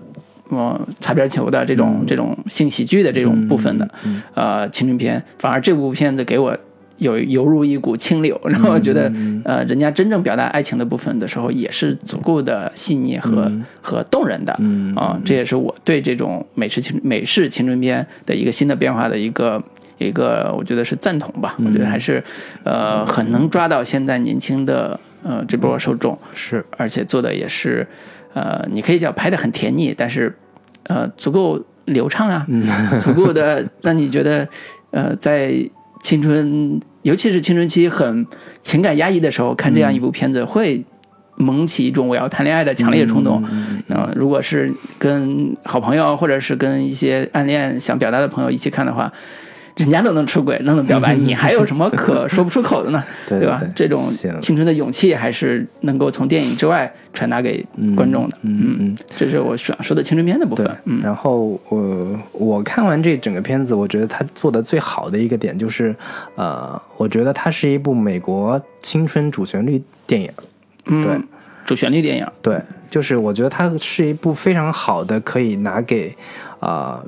[0.49, 3.89] 呃擦边球的这种这种性喜剧的这种部分的
[4.33, 6.55] 呃青春片，反而这部片子给我
[6.97, 9.09] 有犹如一股清流， 然后我觉得
[9.45, 13.49] 呃人家真正表达爱情的部分的时候，也是足够的细腻和
[13.81, 14.51] 和动人的
[14.95, 19.63] 啊，这也是我对这种美式青美式青春片的一个新的变化的一个。
[19.97, 22.21] 一个我觉得是赞同吧，我觉得还是，
[22.63, 27.87] 呃，很能抓到现在年轻的呃这波受众，是，而且做的也是，
[28.33, 30.35] 呃，你可以叫拍的很甜腻，但是，
[30.83, 32.45] 呃，足够流畅啊，
[32.99, 34.47] 足够的让你觉得，
[34.91, 35.53] 呃，在
[36.01, 38.27] 青春，尤其是青春期很
[38.59, 40.83] 情感压抑的时候，看这样一部片子会
[41.37, 43.41] 萌起一种我要谈恋爱的强烈冲动。
[43.87, 49.09] 然后，如果是跟好朋友或者是跟一些暗恋想表达的朋友一起看的话。
[49.77, 53.03] 人家都能出轨，都能表白， 你还有什么可说不出口的呢？
[53.27, 53.61] 对吧？
[53.75, 54.01] 这种
[54.41, 58.37] 青春的勇气还是能够从电影之外传达给观众的。
[58.43, 60.77] 嗯嗯，这是我想说的青春片的部分。
[60.85, 65.93] 嗯，然后我我看完这整个片子，我觉得他做的最好的一个点就是，
[66.35, 70.31] 呃，我觉得它是一部美国青春主旋律电影。
[70.85, 71.19] 嗯，对，
[71.65, 72.25] 主旋律电影。
[72.41, 76.15] 对，就是我觉得它是一部非常好的可以拿给
[76.61, 77.03] 啊。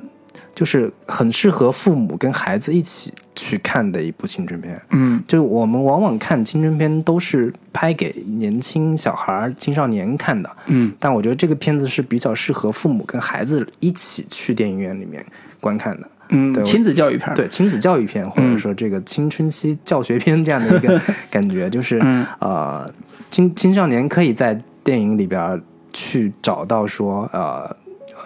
[0.58, 4.82] 就是很适合父母跟孩子一起去看的一部青春片。
[4.90, 10.50] 嗯，就是我们往往看青春片都是拍给年轻小孩、青少年看的。
[10.66, 15.24] 嗯，但我觉得这个片子是比较适合父母跟孩子一起去电影院里面
[15.60, 16.10] 观看的。
[16.30, 17.32] 嗯，亲子教育片。
[17.36, 22.02] 对，亲子教育片或者说这个青春期教学片这样的一个感觉，就是
[22.40, 22.92] 呃，
[23.30, 25.62] 青青少年可以在电影里边
[25.94, 27.78] 去找到说呃。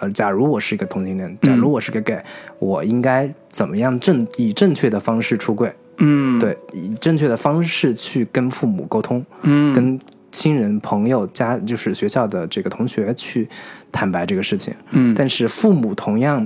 [0.02, 2.20] 呃，假如我是一个同性恋，假如我是个 gay，
[2.58, 5.72] 我应该怎么样正以正确的方式出柜？
[5.98, 9.96] 嗯，对，以正确的方式去跟父母沟通，嗯，跟
[10.32, 13.48] 亲人、朋友、家，就是学校的这个同学去
[13.92, 14.74] 坦白这个事情。
[14.90, 16.44] 嗯，但是父母同样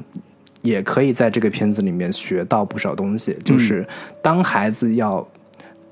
[0.60, 3.86] 也可以在这个片子里面学到不少东西，就是
[4.20, 5.26] 当孩子要，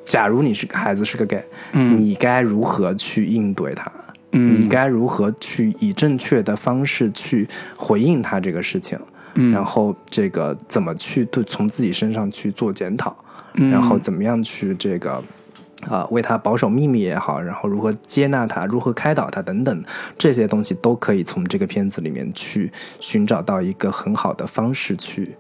[0.05, 3.90] 假如你是个孩子是个 gay，嗯，你该如何去应对他？
[4.34, 8.98] 你该如何去以正确的方式去回应他这个事情？
[9.34, 13.16] 嗯，然后这个怎么去对从自己身上去做检讨？
[13.54, 15.22] 嗯，然后怎么样去这个
[15.88, 19.82] 啊为他保守秘密也好，然后如何接纳他，如何开导他等等
[20.18, 25.34] 这些东西都可以从这个片子里面去寻找到一个很好的方式去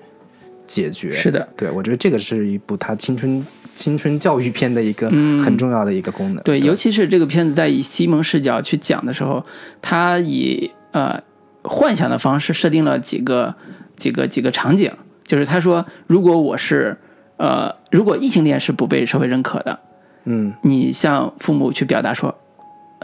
[0.66, 1.12] 解决。
[1.12, 3.44] 是的，对我觉得这个是一部他青春。
[3.74, 9.44] 青春教育片的一个很重要的一个功能，对，尤其是这个片子在以西蒙视角去讲的时候，
[9.82, 11.20] 他以呃
[11.62, 13.54] 幻想的方式设定了几个
[13.96, 14.90] 几个几个场景，
[15.26, 16.96] 就是他说，如果我是
[17.36, 19.80] 呃，如果异性恋是不被社会认可的，
[20.24, 22.34] 嗯，你向父母去表达说，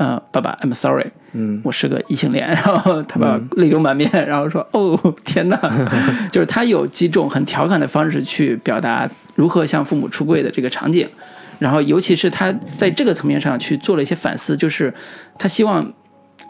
[0.00, 5.60] 呃，爸爸，I'm sorry，嗯，我是个异性恋，然后他爸泪流满面，然后说，哦，天哪，
[6.32, 9.06] 就是他有几种很调侃的方式去表达。
[9.34, 11.06] 如何向父母出柜的这个场景，
[11.58, 14.92] 然后尤其是他在这个层面上去做了一些反思，就是
[15.38, 15.92] 他希望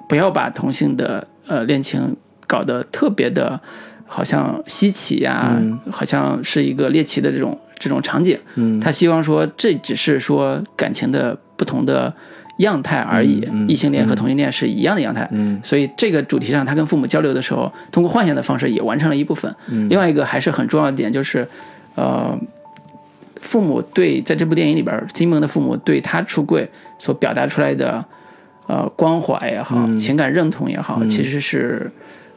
[0.08, 2.16] 不要把同性的呃恋情
[2.48, 3.60] 搞得特别的，
[4.06, 5.56] 好像稀奇呀，
[5.90, 8.36] 好像是一个猎奇的这种这种场景。
[8.56, 12.12] 嗯，他希望说这只是说感情的不同的
[12.60, 15.28] 样态而已，异性恋和同性恋是一样的样态。
[15.32, 19.54] 嗯，所以这个主题上，他跟父母交流的时候，通过幻想的方式也完成了一部分。
[19.90, 21.46] 另外一个还是很重要的点就是，
[21.94, 22.38] 呃。
[23.42, 26.68] 父母对在这部电影里边，金蒙的父母对他出柜
[26.98, 28.04] 所表达出来的，
[28.66, 31.90] 呃，关怀也好，情感认同也好，其实是，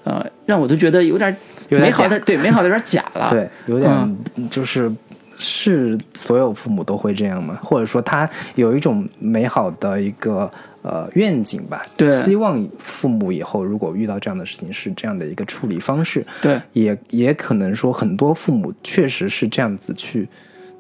[0.06, 1.36] 呃，让我都觉得有点
[1.68, 4.18] 美好的，对美好的有点假了， 对，有点
[4.50, 4.90] 就是
[5.44, 7.60] 是所有父母都会这样吗？
[7.62, 10.50] 或者说他有一种美好的一个
[10.82, 11.84] 呃愿景吧？
[11.98, 20.28] 对，希望父母以后如果遇到这样的事情是这样的一个处理方式，对，也也可能说很多父母确实是这样子去。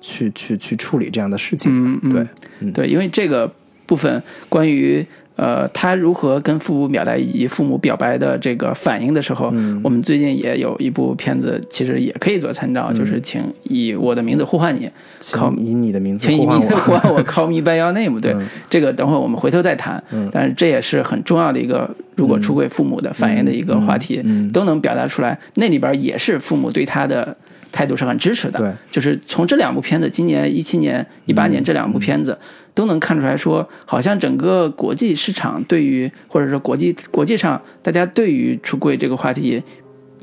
[0.05, 3.49] 去去去处理这样的事情，嗯对，对，因为这个
[3.85, 18.19] 部分关于呃他如何跟父母表达以及父母表白的这个反应的时候，我们最近也有一部片子，其实也可以做参照，就是请以我的名字呼唤你，请以你的名字呼唤我， 呼唤我，Call me by your name。
[18.19, 18.35] 对，
[18.69, 20.03] 这个等会儿我们回头再谈。
[20.31, 25.39] 但是这也是很重要的一个，如果出轨父母的反应的一个话题，都能表达出来。
[25.55, 27.35] 那里边也是父母对他的。
[27.73, 32.37] 态度是很支持的，对，就是从这两部片子，今年一七年、一八年这两部片子，
[32.75, 39.63] 都能看出来说，好像整个国际市场对于，或者说国际国际上大家对于出柜这个话题，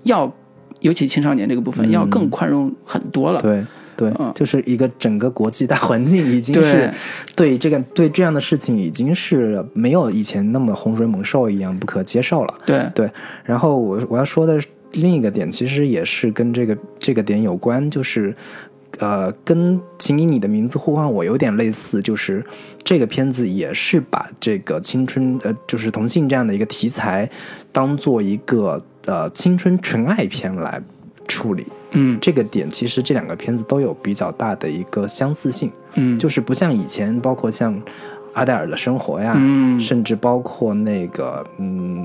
[0.04, 0.32] 要
[0.78, 3.40] 尤其青少年这个部分要更宽容很多了。
[3.42, 6.88] 对对，就是一个整个国际大环境已经是
[7.34, 12.54] 对这个对这样的事情已经是没有以前那么洪水猛兽一样不可接受了。
[12.64, 13.10] 对对，
[13.44, 14.56] 然后我我要说的。
[14.92, 18.34] 另一个点其实也是跟这个这个点有关，就是，
[18.98, 22.44] 呃，跟请以你的名字呼唤我有点类似，就是
[22.82, 27.30] 这个片子也是把这个青春呃，就是同性这样的一个题材，
[27.70, 30.82] 当做一个呃青春纯爱片来
[31.28, 31.64] 处理。
[31.92, 35.70] 嗯，这个点其实这两个片子都有比较大的一个相似性。
[35.94, 37.80] 嗯，就是不像以前，包括像
[38.32, 39.34] 阿黛尔的生活呀，
[39.80, 42.04] 甚至包括那个嗯。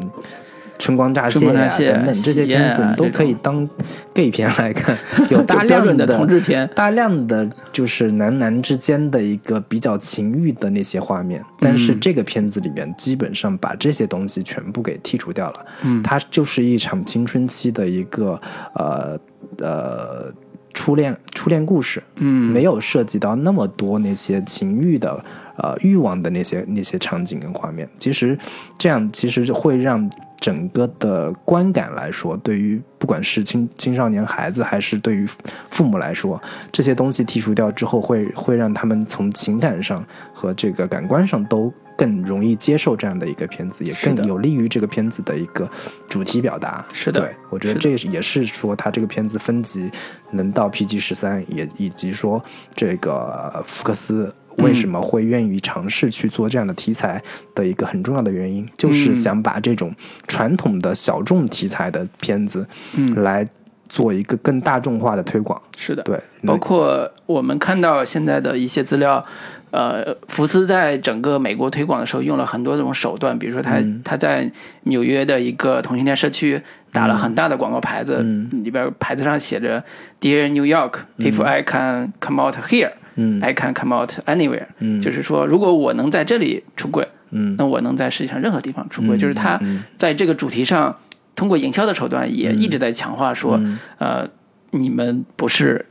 [0.78, 3.68] 春光乍泄啊，等等这些片子都可以当
[4.14, 4.98] gay 片来看，
[5.30, 11.44] 有大量的同志片，大量的就是男男之间的一个比较情欲的那些画面。
[11.60, 15.66] 但是这个片子里面基本上把这些东西全部给剔除掉了。
[15.84, 18.40] 嗯，它就是一场青春期的一个
[18.76, 19.20] 呃
[19.60, 20.32] 呃
[20.74, 25.24] 初恋初恋故事，嗯，没有涉及到那么多那些情欲的
[25.58, 27.88] 呃欲望的那些那些场景跟画面。
[27.98, 28.38] 其实
[28.78, 30.10] 这样其实会让
[30.46, 35.28] 整个的观感来说，对于不管是青青少年孩子，还是对于
[35.72, 36.40] 父母来说，
[36.72, 45.68] 这些东西剔除掉之后，会会让他们从情感上和这个感官上都更容易接受这样的一个片子，也更有利于这个片子的一个
[46.08, 46.86] 主题表达。
[46.94, 49.90] 是的对我觉得这也是说他这个片子分级
[50.30, 52.40] 能到 PG 十三，也以及说
[52.76, 54.32] 这个呃福克斯。
[54.58, 57.22] 为什么会愿意尝试去做这样的题材
[57.54, 59.16] 的一个很重要的原因，就是嗯。
[59.16, 59.94] 想把这种
[60.28, 62.66] 传统的小众题材的片子，
[62.98, 63.24] 嗯。
[63.24, 63.48] 来
[63.88, 65.62] 做一个更大众化的推广。
[65.78, 69.24] 是的，对，包括我们看到现在的一些资料，
[69.72, 74.02] 呃，福斯在整个美国推广的时候用了很多种手段，比如说他、嗯。
[74.04, 74.52] 他在
[74.84, 78.50] 纽约的一个同性恋社区打了很大的广告牌子，嗯。
[78.64, 79.84] 里边牌子上写着
[80.20, 83.42] “Dear New York, if I can come out here, 嗯。
[83.42, 85.00] I can come out anywhere”，、嗯。
[85.00, 87.56] 就是说如果我能在这里出柜，嗯。
[87.58, 89.16] 那我能在世界上任何地方出柜。
[89.16, 89.84] 嗯就是他嗯。
[89.98, 90.96] 在这个主题上，
[91.36, 93.80] 通过营销的手段也一直在强化说，嗯。
[93.98, 94.30] 呃，
[94.72, 95.86] 你们不是。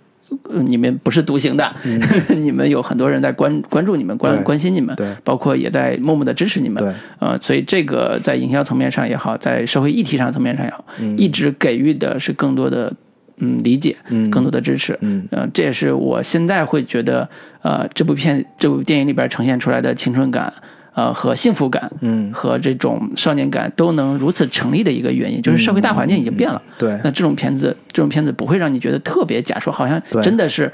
[0.51, 1.77] 呃你们不是独行的，
[2.41, 5.07] 你们有很多人在关关注你们、关关心你们，对。
[5.23, 6.83] 包括也在默默的支持你们。
[6.83, 11.17] 对，呃，所以这个在营销层面上也好，在社会议题上层面上也好，嗯。
[11.17, 12.93] 一直给予的是更多的
[13.39, 14.97] 嗯理解，嗯更多的支持。
[15.01, 17.29] 嗯呃，这也是我现在会觉得，
[17.63, 20.53] 呃，这部片这部电影里边呈现出来的青春感，
[20.95, 26.63] 呃和幸福感，嗯和这种少年感都能如此成立的一个原因，就是社会大环境已经变了。
[26.79, 30.71] 对那这种片子，这种片子不会让你觉得特别假，说好像真的是，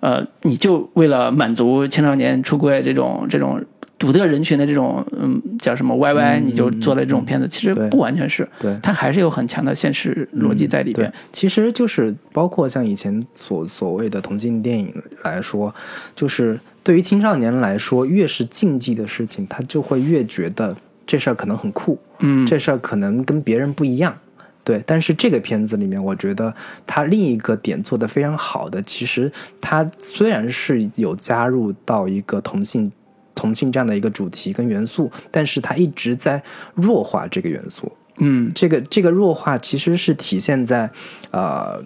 [0.00, 3.60] 呃，你就为了满足青少年出柜这种这种
[4.04, 8.78] 独特人群的这种嗯叫什么 YY，、你就做了这种片子，其实不完全是，对。
[8.82, 11.10] 它还是有很强的现实逻辑在里边。
[11.10, 15.74] 对，其实就是包括像以前所所谓的同性电影来说，
[16.14, 24.14] 就是对于青少年来说，越是禁忌的事情，他就会越觉得这事儿可能很酷，嗯，这事儿可能跟别人不一样。
[24.62, 26.54] 对，但是这个片子里面，我觉得
[26.86, 32.90] 它另一个点做得非常好的，其实它虽然是有加入到一个同性
[33.34, 36.42] 同性这样的一个主题跟元素，但是它一直在
[36.74, 37.90] 弱化这个元素。
[38.18, 40.88] 嗯这个这个弱化其实是体现在，
[41.32, 41.82] 呃，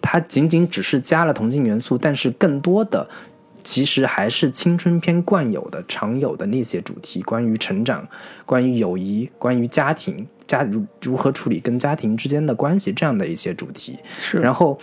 [0.00, 3.06] 它仅仅只是加了同性元素，但是更多的
[3.62, 8.08] 其实还是青春片惯有的、常有的那些主题，关于成长、
[8.46, 13.98] 关于友谊、关于家庭、家如如何处理跟家庭之间的关系这样的一些主题。
[14.18, 14.78] 是，然后，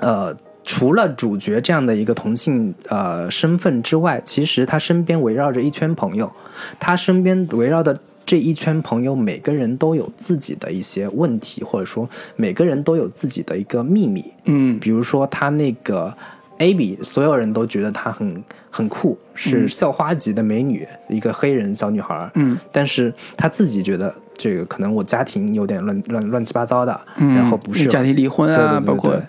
[0.00, 0.34] 呃，
[0.68, 6.30] 除了主角这样的一个同性呃身份之外，其实他身边围绕着一圈朋友，
[6.78, 14.22] 他身边围绕的这一圈朋友，每个人都有自己的一些问题，或者说每个人都有自己的一个秘密。
[14.44, 14.78] 嗯。
[14.78, 16.14] 比如说他那个
[16.58, 22.30] Abby，所有人都觉得她很很酷，是校花级的美女，一个黑人小女孩。
[22.34, 22.58] 嗯。
[22.70, 29.22] 但是她自己觉得这个可能我家庭有点乱乱乱七八糟的，嗯，然后不是家庭离婚啊，对对对包括对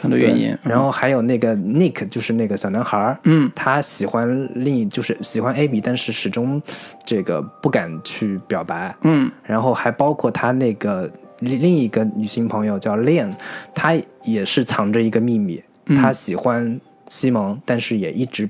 [0.00, 0.56] 很多原因。
[0.62, 6.60] 然后还有那个 Nick，就是那个小男孩儿，嗯他喜欢另一就是喜欢 Abby，但是始终
[7.04, 8.94] 这个不敢去表白。
[9.02, 11.10] 嗯然后还包括他那个
[11.40, 13.32] 另另一个女性朋友叫 Lian，
[13.74, 18.48] 她也是藏着一个秘密，嗯她喜欢西蒙，但是也一直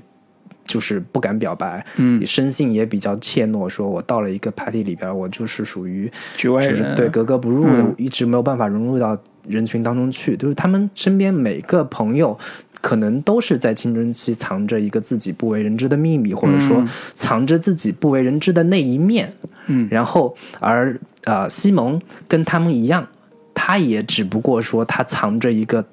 [0.65, 10.37] 就是不敢表白，嗯，生性也比较怯懦，说我到了一个 party 里边，我就是属于局外就是人对格格不入，嗯一直没有办法融入到人群当中去。
[10.37, 12.37] 就是他们身边每个朋友，
[12.79, 19.33] 可能都是在青春期藏着一个自己不为人知的秘密，或者说嗯藏着自己不为人知的那一面。
[19.67, 23.07] 嗯然后而呃，西蒙跟他们一样，
[23.53, 25.85] 他也只不过说他藏着一个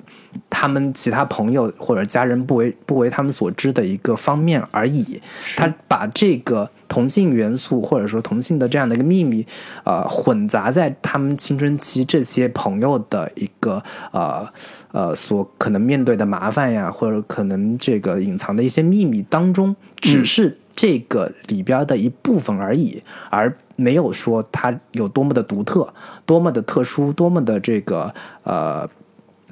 [0.51, 5.21] 他们其他朋友或者家人不为不为他们所知的一个方面而已。
[5.57, 9.47] 他把这个同性元素或者说同性的这样的一个秘密，
[9.85, 14.47] 呃，混杂在他们青春期这些朋友的一个呃
[14.93, 25.93] 呃所可能面对的麻烦呀，或者可能这个隐藏的一些秘密当中，只是这个里边的一部分而已，而没有说它有多么的独特、
[26.27, 28.13] 多么的特殊、多么的这个
[28.43, 28.89] 呃。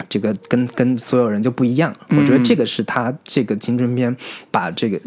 [0.08, 4.14] 这个跟跟所有人就不一样，我觉得这个是他这个青春片
[4.50, 5.00] 把这个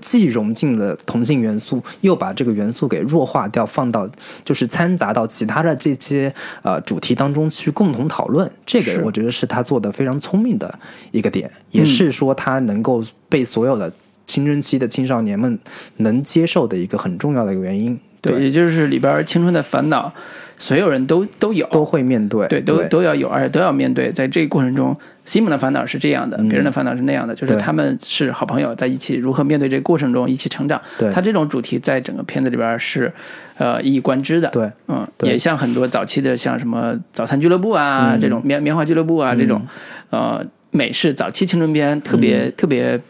[0.00, 4.08] 既融进了同性元素，又把这个元素给弱化掉，放到
[4.44, 8.48] 就是掺杂到其他的这些呃主题当中去共同讨论。
[8.64, 10.78] 这个我觉得是他做的非常聪明的
[11.10, 13.92] 一个点，也是说他能够被所有的
[14.26, 15.58] 青春期的青少年们
[15.96, 17.98] 能接受的一个很重要的一个原因。
[18.20, 20.12] 对，也就是里边青春的烦恼，
[20.58, 24.12] 所有人都都有，都会面对，对，都都要有，而且都要面对。
[24.12, 24.94] 在这个过程中，
[25.24, 30.80] 西蒙的烦恼是这样的，别人的烦恼是那样的，就是他们是好朋友，在一起如何面对这个过程中一起成长。
[31.12, 33.12] 他这种主题在整个片子里边是
[33.56, 34.48] 呃一以贯之的。
[34.48, 39.64] 对，嗯，也像很多早期的像什么早餐俱乐部啊这种棉棉花俱乐部啊这种
[40.10, 43.00] 呃美式早期青春片特别特别。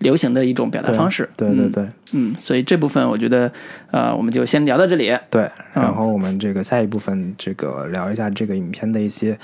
[0.00, 3.50] 流行的一种表达方式，对对对，嗯，所以这部分我觉得，
[3.90, 5.16] 呃，我们就先聊到这里。
[5.30, 9.38] 对，然后我们这个下一部分，这个聊一下这个影片的一些，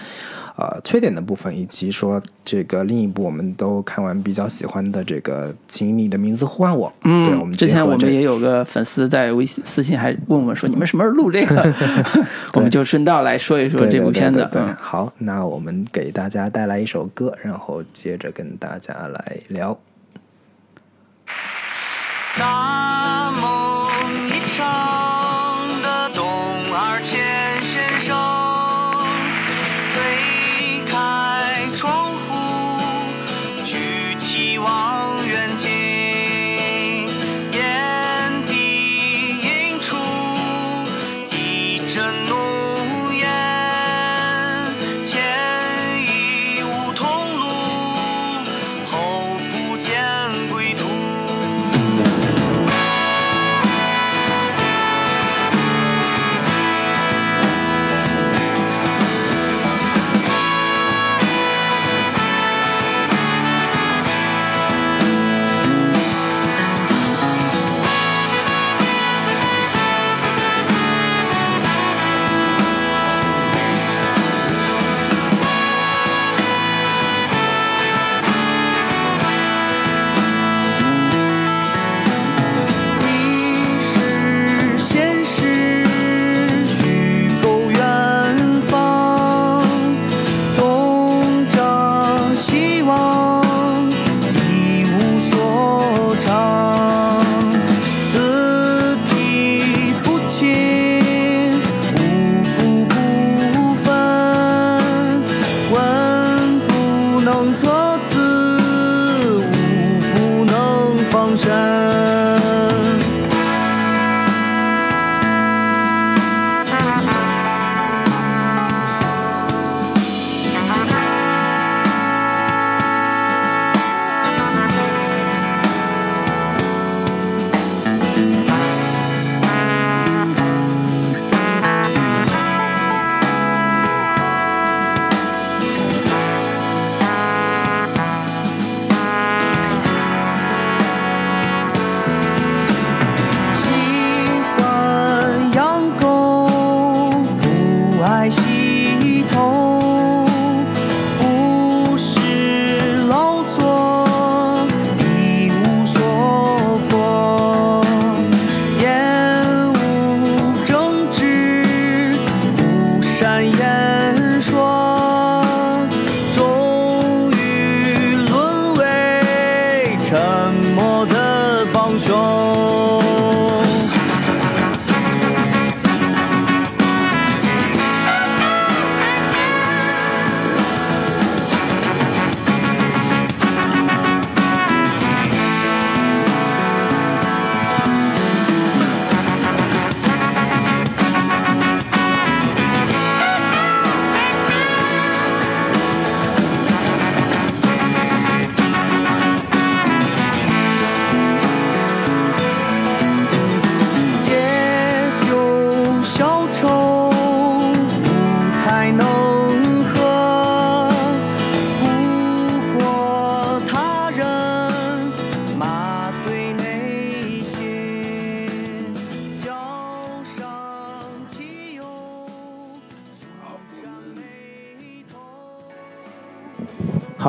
[0.57, 6.93] 呃，缺点的部分，以及说这个另一部我们都看完比较喜欢的这个，请你的名字呼唤我。
[7.05, 11.75] 嗯，对，我们之前我们也有个粉丝在微信私信还问我们说，你们什么时候录这个？
[12.55, 14.47] 我们就顺道来说一说这部片子。
[14.53, 19.79] 对，好，那我们给大家带来一首歌，然后接着跟大家来聊。
[22.37, 22.80] 大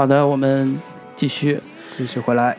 [0.02, 0.82] 好的，我们
[1.16, 1.60] 继续
[1.92, 2.58] 继续回来。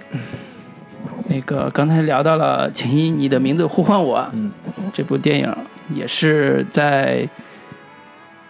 [1.26, 4.24] 那个刚才聊到了，请以你的名字呼唤我。
[4.32, 4.52] 嗯，
[4.92, 5.52] 这部电影
[5.92, 7.28] 也是在，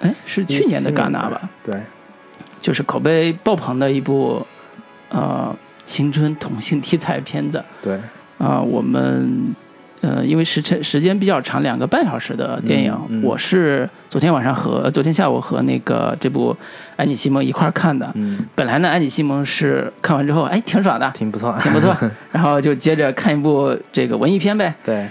[0.01, 1.49] 哎，是去年的戛纳吧？
[1.64, 1.74] 对，
[2.61, 4.47] 就是口碑爆棚的一部
[5.09, 7.64] 呃青春同性题材片子。
[7.80, 7.99] 对，
[8.36, 9.55] 啊，我们。
[10.03, 16.55] 呃，因为时辰时间比较长，两个半小时的电影，我是昨天晚上和昨天下午和那个这部
[16.96, 18.11] 安妮西蒙一块儿看的。
[18.16, 21.96] 嗯，本来呢，安妮西蒙是看完之后，哎，挺爽的，挺不错，挺不错。
[22.32, 24.74] 然后就接着看一部这个文艺片呗。
[24.84, 25.07] 对，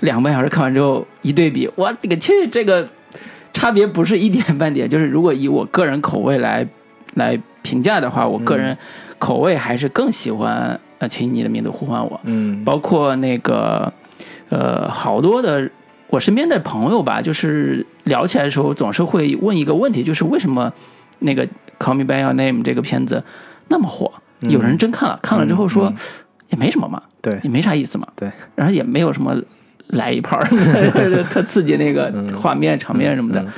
[0.00, 2.86] 两个半小时看完之后一对比，我勒个去，这个
[3.54, 4.86] 差别不是一点半点。
[4.86, 6.66] 就是如果以我个人口味来
[7.14, 8.76] 来评价的话，我个人
[9.18, 12.20] 口味还是更喜欢呃，请以你的名字呼唤我。
[12.24, 13.90] 嗯包括那个
[14.48, 15.70] 呃，好多的
[16.08, 20.72] 我身边的朋友吧，就是聊起来的时候总是会问一个问题，就是为什么
[21.20, 21.46] 那个
[21.78, 23.22] 《Call Me by Your Name》这个片子
[23.68, 24.12] 那么火？
[24.40, 25.96] 有人真看了，看了之后说、嗯。
[26.50, 27.40] 也没什么嘛，对。
[27.42, 29.34] 也没啥意思嘛，对，然后也没有什么
[29.88, 30.44] 来一炮儿
[31.32, 33.40] 特刺激那个画面、场面什么的。
[33.40, 33.48] 嗯。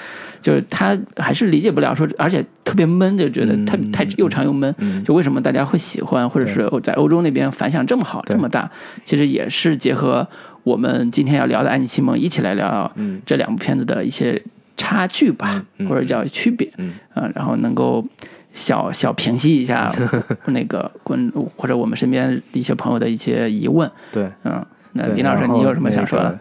[0.40, 3.92] 就是他还是理解不了说，而且特别闷，就觉得太嗯。
[3.92, 4.72] 太又长又闷。
[4.78, 5.02] 嗯。
[5.04, 8.70] 就为什么大家会喜欢，或者是在欧洲那边反响这么好、这么大，
[9.04, 10.26] 其实也是结合
[10.66, 14.42] 我们今天要聊的《安妮西蒙》一起来聊聊嗯这两部片子的一些
[14.76, 16.68] 差距吧，或者叫区别。
[16.78, 18.04] 嗯啊，然后能够
[18.52, 19.94] 小小平息一下
[20.46, 23.88] 那个观或者我们身边一些朋友的一些疑问。
[24.12, 24.28] 对。
[24.42, 26.36] 嗯，那对林老师，你有什么想说的？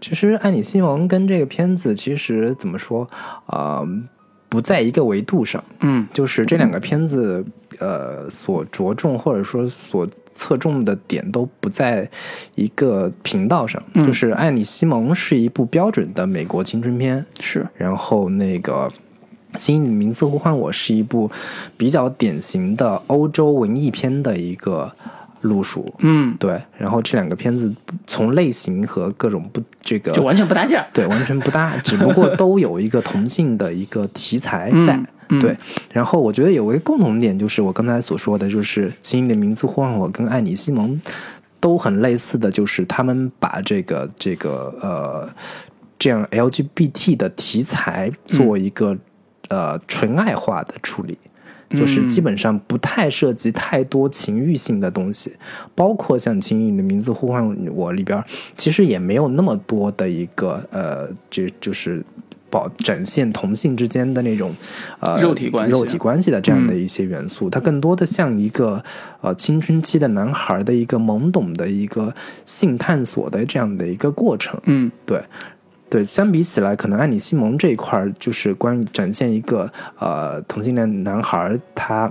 [0.00, 3.06] 其实《爱你西蒙》跟这个片子其实怎么说
[3.44, 3.82] 啊、
[4.48, 5.62] 不在一个维度上。
[5.80, 7.44] 嗯就是这两个片子，
[7.78, 12.08] 呃，所着重或者说所侧重的点都不在
[12.54, 13.82] 一个频道上。
[13.94, 18.90] 嗯就是《爱你西蒙》是一部标准的美国青春片，是，然后那个。
[19.58, 21.30] 请你名字呼唤我是一部
[21.78, 24.92] 比较典型的欧洲文艺片的一个
[25.46, 26.60] 路数，嗯，对。
[26.76, 27.72] 然后这两个片子
[28.06, 30.86] 从类型和各种不这个就完全不搭架。
[30.92, 34.96] 对，完全不搭，只不过都有一个同性的一个题材在。
[34.96, 35.56] 嗯嗯对，
[35.92, 40.90] 然后我觉得有一个共同点，就是我刚才所说的，就是《请你的名字呼唤我》跟《爱你西蒙》
[41.58, 45.28] 都很类似的，就是他们把这个这个呃
[45.98, 48.96] 这样 LGBT 的题材做一个、
[49.48, 51.18] 呃纯爱化的处理。
[51.70, 55.32] 就是基本上不太涉及太多情欲性的东西，
[55.74, 57.44] 包括像《请以你的名字呼唤
[57.74, 58.22] 我》里边，
[58.56, 62.04] 其实也没有那么多的一个呃，就就是
[62.48, 64.54] 保展现同性之间的那种
[65.00, 68.82] 呃肉体关系啊肉体关系的这样的一些元素，它更多的像一个
[69.20, 72.14] 呃青春期的男孩的一个懵懂的一个
[72.44, 74.58] 性探索的这样的一个过程。
[74.64, 74.90] 嗯。
[75.04, 75.20] 对，
[75.88, 82.10] 对，相比起来，可能爱你西蒙这一块儿就是关于展现一个呃同性恋男孩儿他。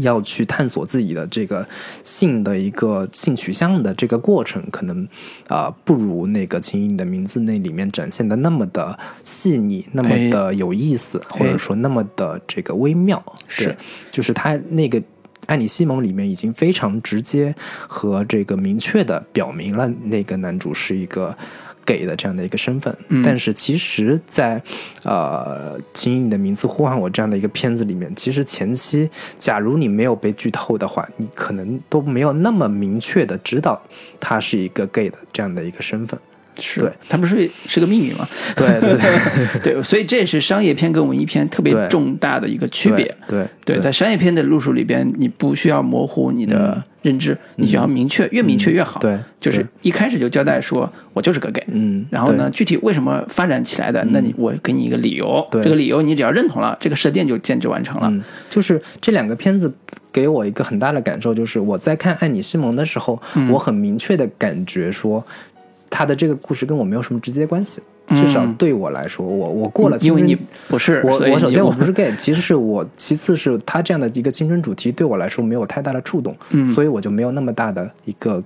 [0.00, 1.64] 要去探索自己的这个
[2.02, 5.04] 性的一个性取向的这个过程，可能
[5.46, 13.22] 啊、呃不如那个《请以你的名字》那里面展现的那么的细腻，那么哎的有意思，或者说那么的这个微妙。
[13.46, 13.76] 是，
[14.10, 15.00] 就是他那个。
[15.46, 17.54] 爱你西蒙里面已经非常直接
[17.86, 21.36] 和这个明确的表明了那个男主是一个
[21.84, 24.62] gay 的这样的一个身份，嗯但是其实在，
[25.02, 29.08] 呃，请以你的名字呼唤我这样的一个片子里面，其实前期
[29.38, 33.80] 假如你没有被剧透的话，你可能都没有那么明确的知道
[34.18, 36.18] 他是一个 gay 的这样的一个身份。
[36.58, 38.26] 是对，它不是是个秘密吗？
[38.56, 43.14] 对 对对， 对，所以这也是商业片跟文艺片特别重大的一个区别。
[43.26, 49.00] 对对，在商业片的路数里边，你不需要模糊你的认知，你需要明确，越明确越好。
[49.00, 51.62] 嗯对就是一开始就交代说我就是个 gay。
[51.66, 54.02] 嗯，然后呢，具体为什么发展起来的？
[54.10, 58.08] 那你我给你一个理由，对这个理由你只要认同了，这个设定就建制完成了。
[58.10, 59.70] 嗯，就是这两个片子
[60.10, 65.22] 给我一个很大的感受，就是我在看《爱你西蒙》的时候，嗯我很明确的感觉说，
[65.94, 67.80] 他的这个故事跟我没有什么直接关系。
[68.08, 70.36] 至少对我来说，我我过了因为你
[70.68, 78.42] 不是，我我首先我不是 gay，其实是我，其次是他这样的一个青春主题对我来说没有太大的触动，嗯所以我就没有那么大的一个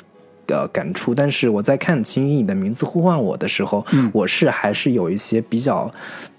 [0.46, 1.12] 呃感触。
[1.12, 5.90] 但是我在看《请以你的名字呼唤我》的时候，嗯我是还是有一些比较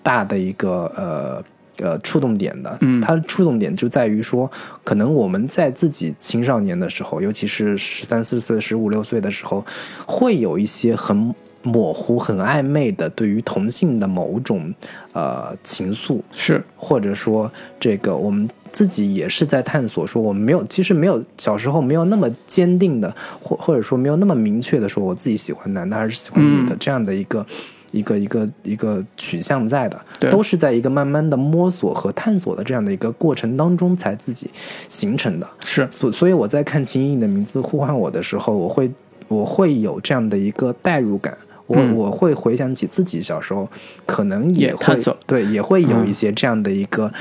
[0.03, 1.43] 大的一个呃。
[1.81, 4.49] 呃，触动点的，嗯它的触动点就在于说，
[4.83, 9.65] 可能我们在自己青少年的时候，尤其是十三四岁、十五六岁的时候，
[10.05, 14.73] 会有一些很模糊、很暧昧的对于同性的某种
[15.13, 27.45] 呃情愫，是或者说这个我们自己也是在探索，说我们没有，其实没有小时候没有那么坚定的，或或者说没有那么明确的说我自己喜欢男的还是喜欢女的、嗯这样的一个。
[27.91, 34.49] 一个一个一个取向在的，对都是在一个慢慢的摸索和探索的这样的一个过程当中才自己
[34.89, 35.47] 形成的。
[35.65, 38.91] 是，所所以我在看《请以你的名字呼唤我》的时候，我会
[39.27, 41.37] 我会有这样的一个代入感，
[41.67, 43.69] 我、嗯我会回想起自己小时候，
[44.05, 47.11] 可能也也会对，也会有嗯一些这样的一个。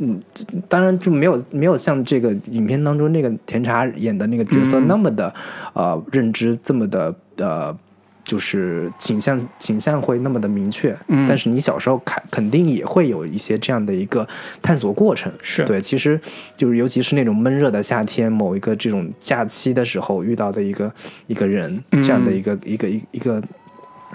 [0.00, 0.16] 嗯，
[0.68, 5.34] 当然就没有没有像这个影片当中那个甜茶演的那个角色嗯那么的、
[5.72, 7.76] 呃认知这么的呃
[8.28, 11.26] 就是倾向倾向会那么的明确，嗯。
[11.26, 14.28] 但是你小时候肯肯定也会有一些这样的一个
[14.60, 15.64] 探索过程，是。
[15.64, 16.20] 对，其实
[16.54, 20.92] 就是尤其是那种闷热的夏天，某一个这种假期的时候遇到的一个
[21.26, 22.02] 一个人，嗯。
[22.02, 23.42] 这样的一个一个一一个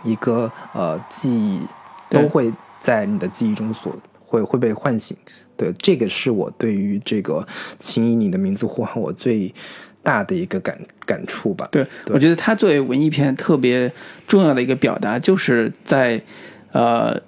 [0.04, 1.62] 一个呃记忆，
[2.12, 5.18] 都会在你的记忆中所会会被唤醒。
[5.56, 7.48] 对，这个是我对于这个
[7.80, 9.54] “请以你的名字呼唤我”最
[10.04, 11.68] 大的一个感感触吧。
[11.72, 12.14] 对，对。
[12.14, 13.92] 我觉得它作为文艺片特别
[14.28, 16.22] 重要的一个表达，就是在
[16.74, 17.20] 呃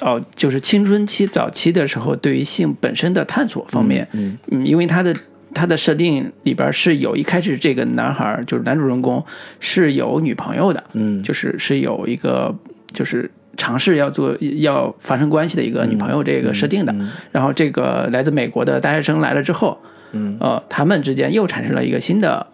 [0.00, 5.14] 哦就是青春期早期的时候，对于性本身的探索方面，嗯嗯，因为它的
[5.52, 9.22] 它的设定里边是有一开始这个男孩就是男主人公
[9.58, 11.22] 是有女朋友的，嗯。
[11.22, 12.54] 就是是有一个
[12.92, 16.94] 就是尝试要做要发生关系的一个女朋友这个设定的，
[17.32, 19.76] 然后这个来自美国的大学生来了之后，
[20.12, 20.36] 嗯。
[20.40, 22.46] 呃，他们之间又产生了一个新的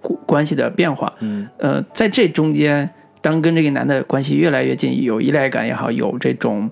[0.00, 1.48] 关关系的变化，嗯。
[1.58, 2.88] 呃，在这中间，
[3.20, 6.70] 当跟这个男的关系越来越近，有依赖感也好，有这种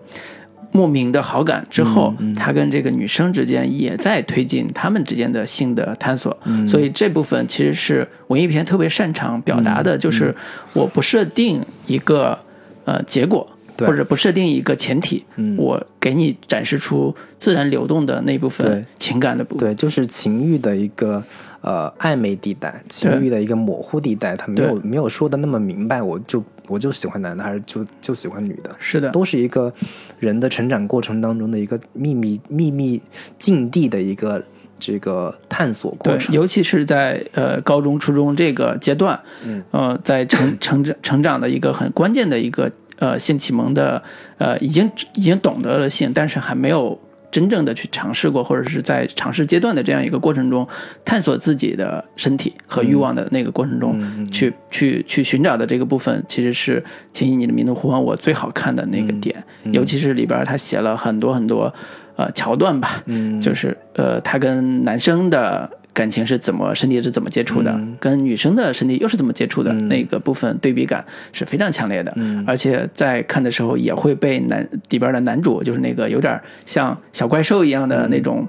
[0.72, 6.36] 莫名的好感之后，嗯他跟这个女生之间也在推进他们之间的性的探索。
[6.44, 6.66] 嗯。
[6.66, 10.34] 所以这部分其实是文艺片特别擅长表达嗯的，就是
[10.72, 12.38] 我不设定一个
[12.84, 13.48] 呃结果。
[13.76, 13.88] 对。
[13.88, 15.56] 或者不设定一个前提，嗯。
[15.56, 18.84] 我给你展示出自然流动的那部分对。
[18.98, 19.68] 情感的部分。
[19.68, 21.22] 对，就是情欲的一个
[21.60, 29.72] 呃暧昧地带，情欲的一个模糊地带，他没有没有说的那么明白，我就我就喜欢男的，还是就就喜欢女的，是的，都是一个
[30.18, 33.00] 人的成长过程当中的一个秘密秘密
[33.38, 34.42] 境地的一个
[34.78, 36.34] 这个探索过对，程。
[36.34, 44.02] 尤其是在呃高中、初中这个阶段，嗯，呃，在成成长成长的一个很关键的一个呃性启蒙的
[44.38, 46.98] 呃，已经已经懂得了性，但是还没有
[47.30, 50.66] 真正的去尝试过，或者是在尝试阶段的这样一个过程中，
[51.04, 56.80] 探索自己的身体和欲望的那个过程中，去去去寻找的这个部分，其实是
[57.12, 59.42] 《请以你的名字呼唤我》最好看的那个点，
[59.72, 61.72] 尤其是里边他写了很多很多
[62.14, 67.96] 呃桥段吧，嗯，就是呃，他跟男生的感情是怎么身体是怎么接触的，嗯。
[68.00, 69.88] 跟女生的身体又是怎么接触的，嗯。
[69.88, 72.12] 那个部分对比感是非常强烈的。
[72.16, 72.44] 嗯。
[72.46, 78.46] 而且在看的时候也会被男里边的男主，就是那个有点像小怪兽一样的那种，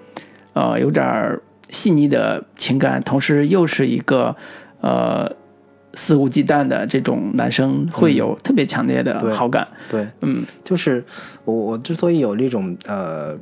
[0.56, 0.72] 嗯。
[0.72, 1.40] 呃，有点
[1.70, 4.36] 细腻的情感，同时又是一个
[4.82, 5.32] 呃
[5.94, 9.68] 肆无忌惮的这种男生，会有特别强烈的好感。
[9.90, 10.44] 对，嗯。
[10.64, 11.04] 就是
[11.44, 13.38] 我我之所以有这种呃，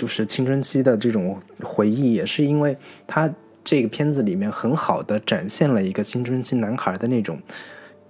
[0.00, 2.74] 就是青春期的这种回忆，也是因为
[3.06, 3.30] 他
[3.62, 7.38] 这个片子里面很好的展现了一个青春期男孩的那种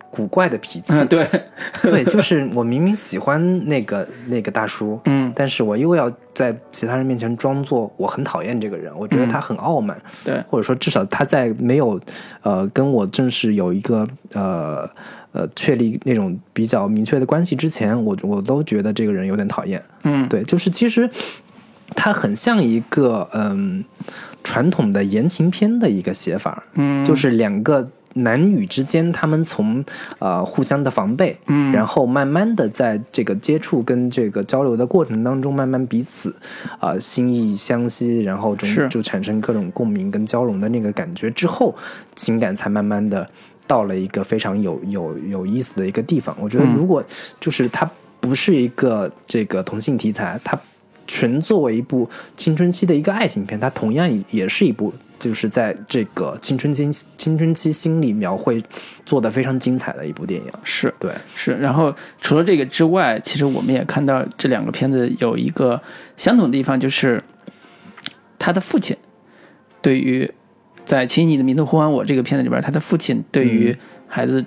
[0.08, 0.92] 古怪的脾气。
[0.92, 1.26] 嗯，对，
[1.82, 5.32] 对，就是我明明喜欢那个那个大叔，嗯。
[5.34, 12.00] 但是我又要在其他人面前装作我很讨厌这个人，我觉得他很傲慢，对，或者说至少他在没有
[12.42, 14.88] 呃跟我正式有一个呃
[15.32, 19.82] 呃确立那种比较明确的关系之前，我我都觉得这个人有点讨厌。
[20.04, 21.08] 嗯，对，就是其实
[21.94, 23.84] 他很像一个嗯
[24.42, 29.84] 传统的言情片的一个写法，嗯，就是两个男女之间，他们从
[30.18, 31.72] 呃互相的防备，嗯。
[31.72, 36.34] 然后慢慢的在这个接触跟这个交流的过程当中，慢慢彼此
[36.78, 38.74] 啊、呃心意相惜，然后是。
[38.74, 41.76] 中就产生各种共鸣跟交融的那个感觉之后，
[42.16, 43.24] 情感才慢慢的
[43.66, 46.36] 到了一个非常有有有意思的一个地方。
[46.40, 46.74] 我觉得嗯。
[46.74, 47.04] 如果
[47.38, 47.88] 就是它
[48.20, 50.58] 不是一个这个同性题材，它
[51.10, 58.62] 纯作为一部青春期的一个爱情片，它同样也也是一部就是在这个青春期青春期心理描绘
[59.04, 60.52] 做的非常精彩的一部电影。
[60.62, 60.94] 是。
[61.00, 65.82] 对，是，然后除了这个之外，其实我们也看到这两个片子有一个
[66.16, 67.20] 相同的地方，就是
[68.38, 68.96] 他的父亲
[69.82, 70.32] 对于
[70.84, 74.44] 在《请以你的名字呼唤我》这个片子里边，他的父亲对于孩子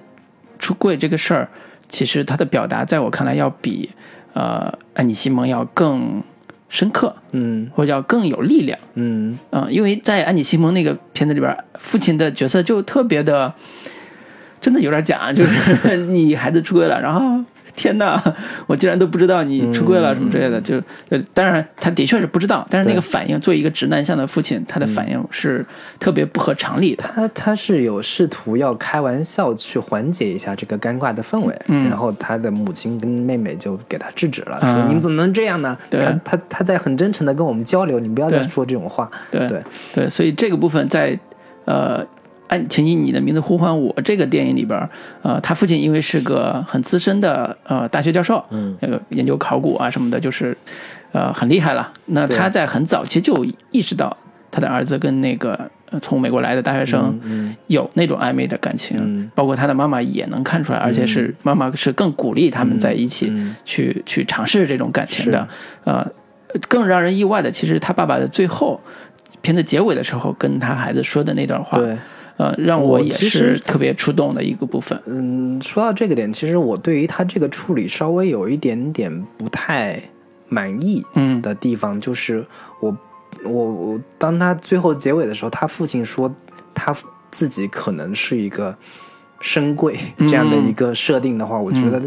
[0.59, 1.49] 出柜这个事儿，
[1.89, 3.89] 其实他的表达在我看来要比
[4.33, 6.23] 呃安妮西蒙要更
[6.73, 8.77] 深刻，嗯或者叫更有力量。
[8.95, 13.53] 嗯嗯，因为在安妮西蒙那个片子里边，父亲的角色就特别的，
[14.59, 17.43] 真的有点假，就是 你孩子出轨了，然后
[17.75, 18.21] 天哪，
[18.67, 20.75] 我竟然都不知道你出柜了什么之类的，就
[21.09, 25.65] 呃，当然他的确是不知道，但是那个反应，作为一个直男向的父亲，他的反应是
[25.99, 27.03] 特别不合常理的。
[27.13, 31.89] 他他是有试图要开玩笑去缓解一下这个尴尬的氛围，嗯。
[31.89, 34.75] 然后他的母亲跟妹妹就给他制止了，嗯。
[34.75, 35.77] 说你们怎么能这样呢？
[35.89, 36.01] 对。
[36.23, 39.09] 他他他在很真诚的跟我们交流，你不要再说这种话。
[39.31, 39.47] 对。
[39.47, 39.61] 对，
[39.93, 41.17] 对，所以这个部分在
[41.65, 42.05] 呃，
[42.53, 44.87] 按请以你的名字呼唤我这个电影里边，
[45.23, 48.77] 呃，他父亲因为是个很资深的呃大学教授，嗯。
[48.79, 50.55] 那个研究考古啊什么的，就是
[51.13, 51.91] 呃很厉害了。
[52.05, 54.15] 那他在很早期就意识到
[54.51, 59.31] 他的儿子跟那个呃从美国来的大学生嗯有那种暧昧的感情，嗯。
[59.33, 65.47] 包括他的妈妈也能看出来，而且是妈妈是更鼓励他们在一起嗯去、去尝试这种感情的。
[65.85, 66.05] 呃，
[66.69, 68.79] 更让人意外的，其实他爸爸的最后
[69.41, 71.97] 片子结尾的时候跟他孩子说的那段话，对，
[72.37, 74.99] 呃，让我也是特别触动的一个部分。
[75.05, 80.01] 嗯，说到这个点，其实我对于他这个处理稍微有一点点不太
[80.49, 82.45] 满意嗯的地方，就是
[82.79, 82.95] 我
[83.45, 86.33] 我我当他最后结尾的时候，他父亲说
[86.73, 86.95] 他
[87.29, 88.75] 自己可能是一个
[89.41, 92.01] 深贵嗯这样的一个设定的话，我觉得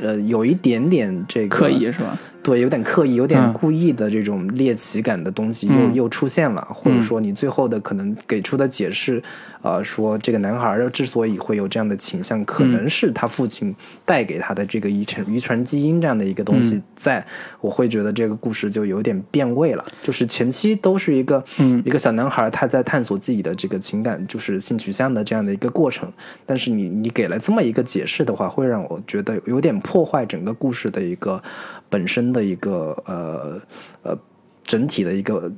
[0.00, 2.18] 呃有一点点这个刻意是吧？
[2.42, 3.52] 对，有点刻意，有点嗯。
[3.52, 5.94] 故意的这种猎奇感的东西又、嗯。
[5.94, 9.22] 又出现了，或者说你最后的可能给出的解释，
[9.62, 12.72] 呃，说这个男孩儿之所以会有这样的倾向，可嗯。
[12.72, 13.74] 能是他父亲
[14.04, 16.82] 带给他的这个遗传遗传基因这样的一个东西嗯。
[16.96, 17.26] 在，
[17.60, 21.82] 我会觉得这个故事就有点变味了，就是前期都是一个、嗯。
[21.84, 26.10] 一个小男孩儿他在探索自己的这个情感，就是性取向的这样的一个过程，
[26.46, 31.42] 但是你你给了这么一个解释的话，会让我觉得有点破坏整个故事的一个
[31.90, 33.60] 本身的一个呃
[34.02, 34.18] 呃
[34.64, 35.52] 整体的一个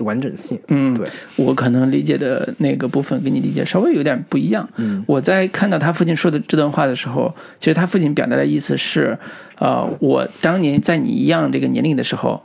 [0.00, 0.56] 完整性。
[0.68, 4.68] 嗯，对，我可能理解的那个部分跟你理解稍微有点不一样。
[4.76, 9.18] 嗯我在看到他父亲说的这段话的时候，其实他父亲表达的意思是，
[9.58, 12.40] 呃，我当年在你一样这个年龄的时候，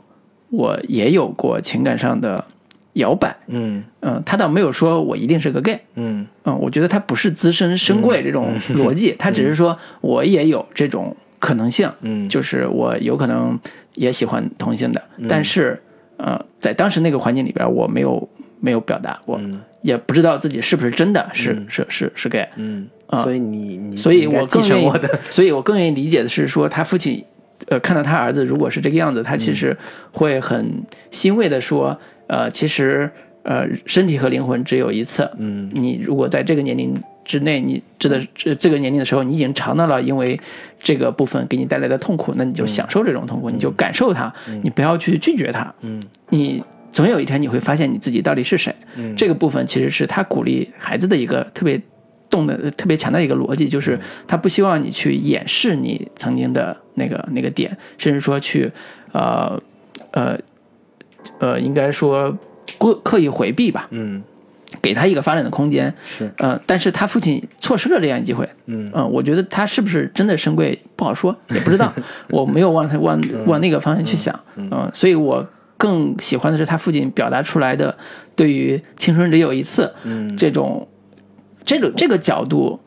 [0.50, 2.44] 我也有过情感上的
[2.94, 3.36] 摇摆。
[3.46, 5.80] 嗯嗯、他倒没有说我一定是个 gay。
[5.94, 12.26] 嗯嗯，我觉得他不是资深深贵这种逻辑，他只是说我也有这种可能性，嗯。
[12.28, 13.58] 就是我有可能
[13.94, 15.78] 也喜欢同性的，但是
[16.16, 18.28] 呃，在当时那个环境里边，我没有
[18.60, 19.60] 没有表达，过嗯。
[19.82, 24.90] 也不知道自己是不是真的是、是是是 gay，嗯，啊所以你你所以我更愿意
[25.28, 27.22] 所以我更愿意理解的是说，他父亲，
[27.68, 29.76] 呃，看到他儿子如果是这个样子，他其实
[30.10, 31.94] 会很欣慰的说，
[32.28, 33.10] 呃，其实，
[33.42, 35.70] 呃，身体和灵魂只有一次，嗯。
[35.74, 40.38] 你如果在这个年龄之内，你这的这这个年龄的时候，你已经尝到了因为
[40.78, 46.00] 这个部分给你带来的痛苦，那你就享受这种痛苦，你就感受它，你不要去拒绝它，嗯。
[46.30, 46.62] 你
[46.92, 48.74] 总有一天你会发现你自己到底是谁。
[48.96, 49.16] 嗯。
[49.16, 51.80] 这个部分其实是他鼓励孩子的一个特别
[52.30, 58.70] 动的、特别强的一个逻辑，就是他不希望你去掩饰你曾经的那个那个点，甚至说去
[59.12, 59.60] 呃
[60.12, 60.38] 呃
[61.38, 62.36] 呃，应该说
[62.78, 64.22] 过刻意回避吧，嗯
[64.82, 65.92] 给他一个发展的空间。
[66.06, 66.30] 是。
[66.38, 68.48] 呃，但是他父亲错失了这样一机会。
[68.66, 68.90] 嗯。
[68.94, 71.92] 嗯、我觉得他是不是真的深贵不好说， 也不知道，
[72.30, 74.38] 我没有往他往往那个方向去想。
[74.56, 75.46] 嗯、所以我
[75.76, 77.96] 更喜欢的是他父亲表达出来的
[78.36, 80.36] 对于青春只有一次嗯。
[80.36, 80.88] 这种
[81.64, 82.80] 这种这个角度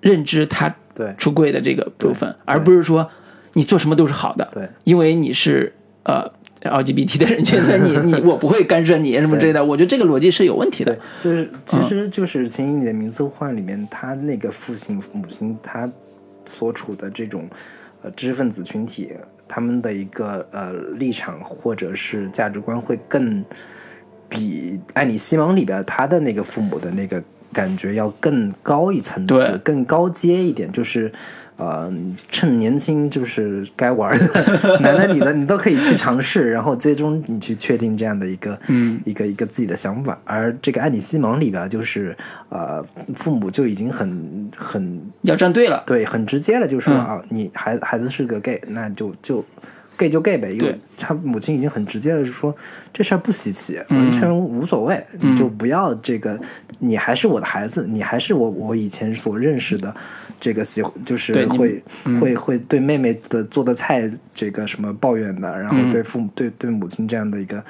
[0.00, 1.14] 认知他对。
[1.16, 3.10] 出柜的这个部分，而不是说
[3.54, 4.68] 你做什么都是好的，对。
[4.84, 5.74] 因为你是
[6.04, 6.30] 呃
[6.70, 9.64] LGBT 的人群，所 以你你我不会干涉你什么之类的。
[9.64, 15.90] 我觉得这个逻辑是有问题的对。，就是其实就是《请以你的名字呼唤》里面，他那个父亲母亲他
[16.44, 17.48] 所处的这种
[18.02, 19.10] 呃知识分子群体，
[19.48, 23.44] 他们的一个呃立场或者是价值观会更
[24.28, 31.10] 比《爱你西蒙》里边他的那个父母的那个感觉要更高一层对次，更高阶一点，就是。
[31.62, 31.92] 呃，
[32.28, 40.18] 趁年轻就是该玩的， 男的女的你都可以去尝试，然后最终你去确定这样的一个嗯一个一个自己的想法。
[40.24, 42.16] 而这个《爱你西蒙》里边，就是
[42.48, 42.84] 呃，
[43.14, 49.44] 父母就已经很很要站队了，对，很直接了，就说嗯啊，你孩孩子是个 gay，那就就
[50.02, 50.52] gay 就 gay 呗。
[50.52, 52.54] 因为他母亲已经很直接了，就说
[52.92, 56.38] 这事儿不稀奇，嗯完全无所谓，嗯你就不要这个，
[56.78, 59.94] 你还是我的孩子，你还是我我以前所认识的
[60.40, 67.62] 这个喜，就是会嗯会会对妹妹的做的菜这个什么抱怨的，然后嗯对父母对对母亲这样的一个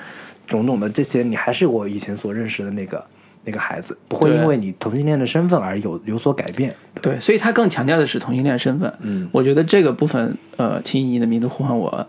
[0.46, 3.04] 种种的这些，你还是我以前所认识的那个。
[3.44, 8.92] 那个孩子不会因为你同性恋的身份而有有所改变，对，所以他更强调的是同性恋身份。
[9.00, 12.06] 嗯我觉得这个部分，呃，请以你的名字呼唤我，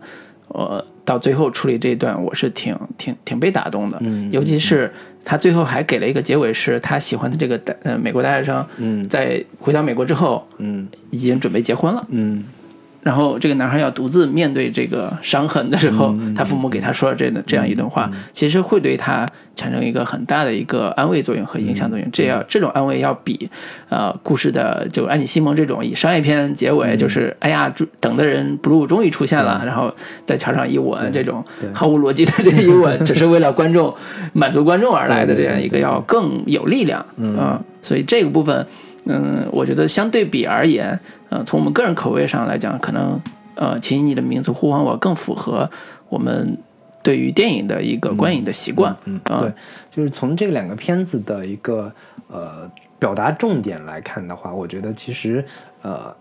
[0.49, 3.97] 呃，到最后处理这一段，我是挺挺挺被打动的。
[4.01, 4.91] 嗯尤其是
[5.25, 12.05] 他最后还给了一个结尾，是他喜欢的这个大呃美国大学生，嗯在回到美国之后，嗯已经准备结婚了。
[12.09, 12.43] 嗯
[13.03, 22.07] 然后这个男孩要独自面对这个伤痕的时候，嗯他父母给他说了这这样一段话，其实会对他产生一个很大的一个安慰作用和影响作用。
[22.11, 23.49] 这样这种安慰要比
[23.89, 29.93] 呃故事的就安妮西蒙这种以商业片结尾，就是哎呀注等的人 blue 终于出现了，然后
[30.25, 31.43] 在桥上一吻这种
[31.73, 33.93] 毫无逻辑的这个一吻，只是为了观众
[34.31, 37.05] 满足观众而来的这样一个要更有力量。
[37.17, 38.65] 嗯，所以这个部分。
[39.05, 40.99] 嗯，我觉得相对比而言，
[41.29, 43.19] 呃，从我们个人口味上来讲，可能
[43.55, 45.69] 呃，请以你的名字呼唤我更符合
[46.09, 46.57] 我们
[47.01, 48.95] 对于电影的一个观影的习惯。
[49.05, 49.53] 嗯，啊对，
[49.91, 51.91] 就是从这两个片子的一个
[52.27, 55.43] 呃表达重点来看的话，我觉得其实
[55.81, 56.15] 呃，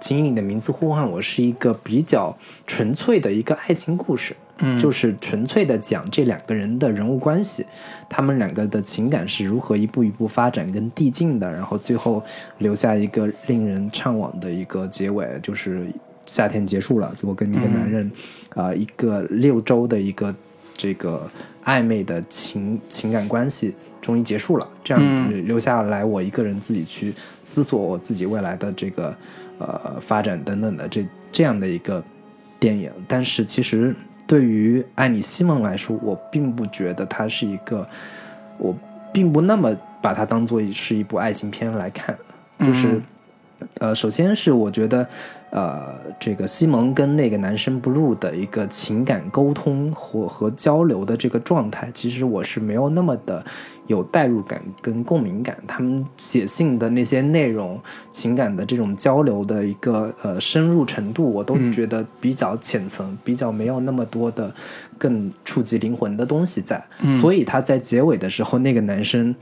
[0.00, 4.36] 请以你的名字呼唤我是一个比较纯粹的一个爱情故事。
[4.76, 7.64] 就是纯粹的讲这两个人的人物关系，
[8.08, 12.22] 他们两个的情感是如何一步一步发展跟递进的，然后最后
[12.58, 15.86] 留下一个令人怅惘的一个结尾，就是
[16.26, 18.10] 夏天结束了，我跟一个男人，
[18.50, 20.34] 啊、一个六周的一个
[20.76, 21.30] 这个
[21.64, 25.46] 暧昧的情情感关系终于结束了，这样嗯。
[25.46, 29.16] 留下来我一个人自己去思索我自己未来的这个
[29.58, 32.02] 呃发展等等的这这样的一个
[32.58, 32.90] 电影。
[33.06, 33.94] 但是其实
[34.28, 37.84] 对于艾米西蒙来说，我并不觉得它是一个，
[38.58, 38.72] 我
[39.12, 42.16] 并不那么把它当做是一部爱情片来看，
[42.60, 42.86] 就是。
[42.86, 43.02] 嗯
[43.80, 45.04] 呃，首先是我觉得，
[45.50, 53.42] 呃，这个西蒙跟那个男生 blue 的一个情感沟通或和交流的这个状态，其实我是没有那么的
[53.86, 55.56] 有代入感跟共鸣感。
[55.66, 57.80] 他们写信的那些内容、
[58.10, 64.54] 情感的这种交流的一个呃深入程度，我都嗯觉得比较浅层，比较没有那么多的
[64.98, 66.84] 更触及灵魂的东西在。
[67.20, 69.34] 所以他在结尾的时候，那个男生。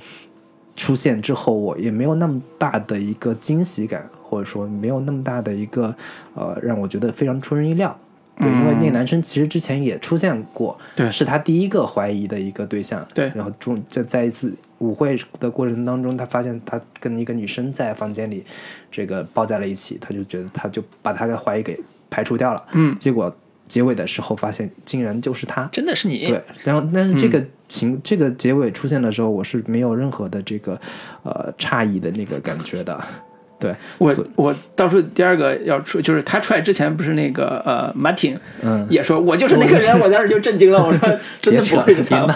[0.79, 5.95] 出现之后，我也没有那么大的一个惊喜感，或者说没有那么大的一个
[6.35, 7.99] 呃，让我觉得非常出人意料。
[8.39, 13.07] 对，因为那个男生其实之前也出现过，对是他第一个怀疑的一个对象。
[13.15, 18.45] 对然后中在在一次舞会的过程当中，他发现他跟一个女生在房间里
[18.91, 21.81] 这个抱在了一起，他就觉得他就把他的怀疑给
[22.11, 22.63] 排除掉了。
[22.73, 23.35] 嗯，结果
[23.67, 25.67] 结尾的时候发现竟然就是他。
[25.73, 30.79] 真的是你，对，然后但是这个情、这个结尾出现的时候，我是没有任何的这个
[31.23, 33.03] 呃诧异的那个感觉的。
[33.59, 41.09] 对，我我倒数第二个要出，就是他出来之前不是那个呃，Martin 嗯，也说，我就是那个人，我当时就震惊了，我说
[41.41, 42.27] 真的不会是他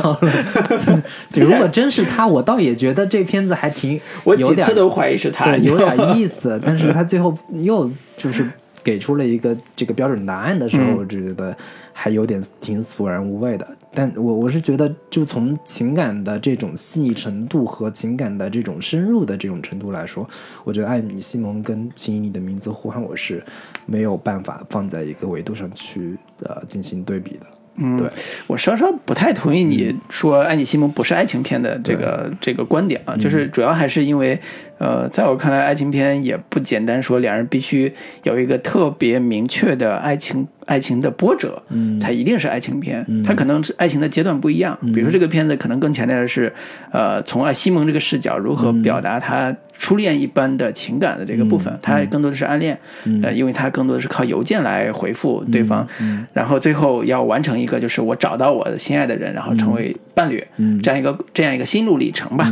[1.37, 6.59] 如果真是他，我倒也觉得这片子还挺 我几次都怀疑是他，对，有点意思。
[6.65, 8.47] 但是他最后又就是
[8.83, 11.55] 给出了一个这个标准答案的时候，嗯我觉得
[11.93, 13.67] 还有点挺索然无味的。
[13.93, 20.29] 但我我是觉得，就从情感的这种细腻程度和情感的这种深入的这种程度来说，
[20.65, 23.45] 我觉得艾米·西蒙跟《请以你的名字呼唤我》是
[23.87, 27.47] 没有办法放在一个维度上去呃进行对比的。
[27.83, 28.09] 嗯，对，
[28.47, 34.39] 我稍稍不太同意你说艾米西蒙不是爱情片的这个这个观点啊，就是主要还是因为，
[34.81, 42.01] 呃，在我看来，爱情片也不简单说两人必须有一个特别明确的爱情爱情的波折，嗯。
[42.01, 43.05] 才一定是爱情片。
[43.23, 46.51] 它可能是爱情的阶段不一样，比如说这个片子可能更强调的是，
[46.91, 52.79] 呃，从爱西蒙这个视角如何表达他初恋一般的情感的这个部分，他更多的是暗恋，
[53.23, 55.87] 呃，因为他更多的是靠邮件来回复对方，
[56.33, 60.43] 然后最后要完成一个就是我找到我的心爱的人，然后成为伴侣，
[60.83, 62.51] 这样一个这样一个心路历程吧。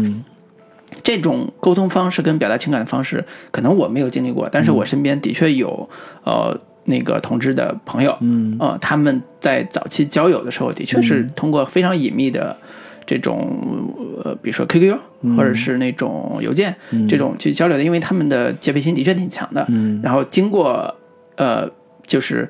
[1.02, 5.88] 这种沟通方式跟表达情感的方式，可能我没有经历过，但是我身边的确有
[6.24, 8.56] 呃那个同志的朋友，嗯。
[8.58, 12.56] 呃，他们在早期交友的时候，的确是通过非常隐秘的
[13.06, 13.92] 这种
[14.24, 14.96] 呃，比如说 QQ
[15.36, 16.74] 或者是那种邮件、
[17.08, 19.64] 这种去交流的，因为他们的戒备心的确挺强的。
[19.68, 20.00] 嗯。
[20.02, 20.94] 然后经过
[21.36, 21.68] 呃，
[22.06, 22.48] 就是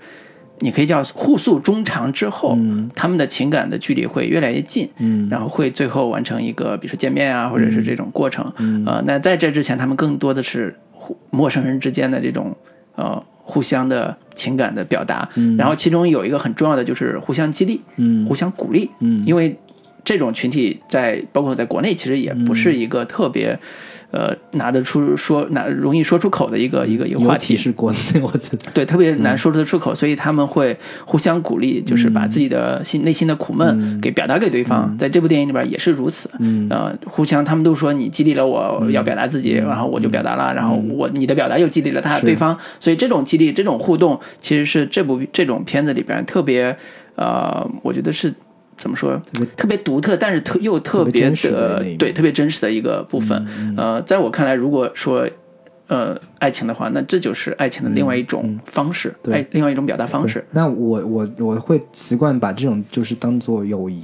[0.60, 4.88] 你可以叫互诉衷肠之后，嗯他们的情感的距离会越来越近。
[4.98, 8.52] 嗯然后会最后完成一个，比如说见面啊，或者是这种过程。
[8.58, 12.56] 嗯呃，那在这之前，他们更多的是互陌生人之间的这种
[12.96, 15.28] 呃互相的情感的表达。
[15.36, 18.90] 嗯然后其中有一个很重要的就是互相激励，嗯互相鼓励。
[19.00, 19.56] 嗯因为
[20.04, 23.58] 这种群体在包括在国内，其实也不是一个特别。
[24.10, 28.70] 呃，拿得出说拿容易说出口的一个一个一个话题，是国内， 我觉得。
[28.72, 34.96] 对，特别难说得出口，所以他们会互相鼓励，就是把自己的心内心的苦闷给表达给对方。
[34.96, 36.66] 在这部电影里边也是如此，嗯。
[36.70, 46.74] 呃，互相他们都说你激励了我要表达自己，然后我就表达了，然后我你的表达又激励了他对方，所以这种激励、这种互动，其实是这部这种片子里边特别
[47.16, 48.32] 呃，我觉得是。
[48.78, 49.20] 怎么说？
[49.56, 53.46] 特别独特，但是特又特别的对，特别真实的一个部分。
[53.76, 55.28] 呃，在我看来，如果说
[55.88, 60.44] 呃爱情的话，那这就是爱情的另外一种方式，对爱另外一种表达方式。
[60.52, 64.02] 那我我我会习惯把这种就是当做友谊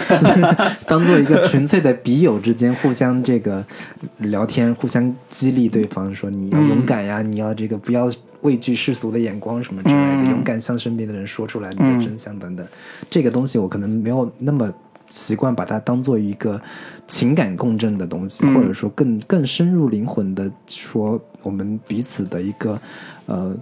[0.86, 3.64] 当做一个纯粹的笔友之间互相这个
[4.18, 8.10] 聊天，互相激励对方，说你要勇敢呀，你要这个不要
[8.42, 12.66] 畏惧世俗的眼光什么之类的，嗯勇敢向身边的人说出来你的真相等等。
[13.10, 14.72] 这个东西我可能没有那么
[15.08, 16.60] 习惯把它当做一个
[17.06, 22.80] 情感共振的东西，嗯或者说更更深入灵魂的说我们彼此的一个
[23.26, 23.56] 呃。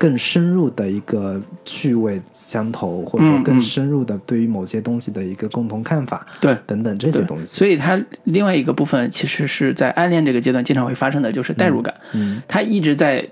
[0.00, 7.44] 更深入的一个趣味相投，或者说更深入的对于某些东西的一个共同看法，对等等这些东西。
[7.44, 11.94] 所以它另外一个部分其实是在暗恋这个阶段经常会发生的，就是代入感。
[12.14, 13.28] 嗯他一直在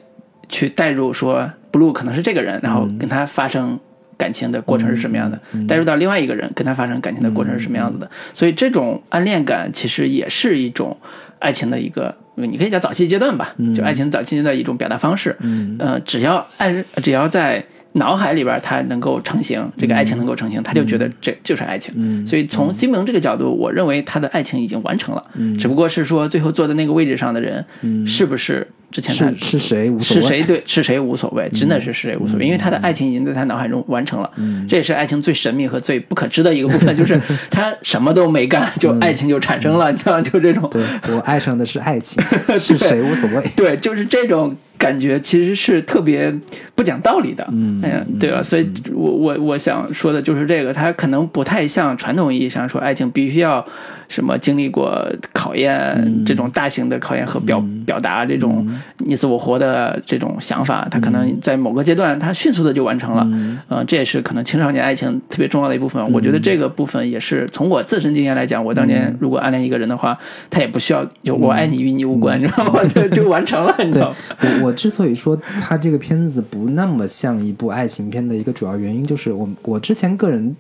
[0.51, 3.81] 去代入说 Blue 可能是这个人，然后跟他发生
[4.19, 8.11] 感情的过程是什么样的，带入到另外一个人跟他发生感情的过程是什么样子的。
[8.35, 10.95] 所以这种暗恋感其实也是一种
[11.39, 15.35] 爱情的一个，你可以叫早期阶段吧，就爱情早期阶段一种表达方式。
[15.41, 15.77] 嗯。
[15.79, 21.95] 呃，只要爱，只要在脑海里边它能够成型，这个爱情能够成型，他就觉得这就是爱情。
[21.97, 25.57] 嗯所以从西蒙这个角度，我认为他的爱情已经完成了，嗯。
[25.57, 27.65] 只不过是说最后坐在那个位置上的人
[28.07, 34.31] 是不是之前他是是谁无所谓，是谁对是谁无所谓，真的是是谁无所谓，因为他的爱情已经在他脑海中完成了。
[34.67, 37.21] 这也是爱情最神秘和最不可知的一个部分，就是
[37.51, 40.69] 他什么都没干，就爱情就产生了，你知道，就这种。
[40.71, 40.83] 对
[41.15, 42.23] 我爱上的是爱情，
[42.59, 43.51] 是谁无所谓。
[43.55, 46.35] 对，就是这种感觉，其实是特别
[46.75, 47.47] 不讲道理的。
[47.51, 47.83] 嗯
[48.19, 48.43] 对吧？
[48.43, 53.65] 所以我我我想说的就是这个，他可能不太像传统意义上说爱情必须要
[54.09, 58.67] 什么经历过考验，这种大型的考验和表表达这种
[58.99, 63.23] 你死我活的这种想法，他可能在某个阶段他迅速的就完成了。
[63.71, 66.13] 嗯、这也是可能青少年爱情特别重要的一部分。
[66.13, 72.83] 我觉得这个部分也是从我自身经验来讲，我当年如果暗恋一个人的话，他也不需要有我爱你与你无关，你知道吗？
[72.89, 74.17] 就就完成了，你知道吗？
[74.41, 80.57] 我我之所以说他这个片子不那么像一部爱情片的一个主要原因，就是我我之前个人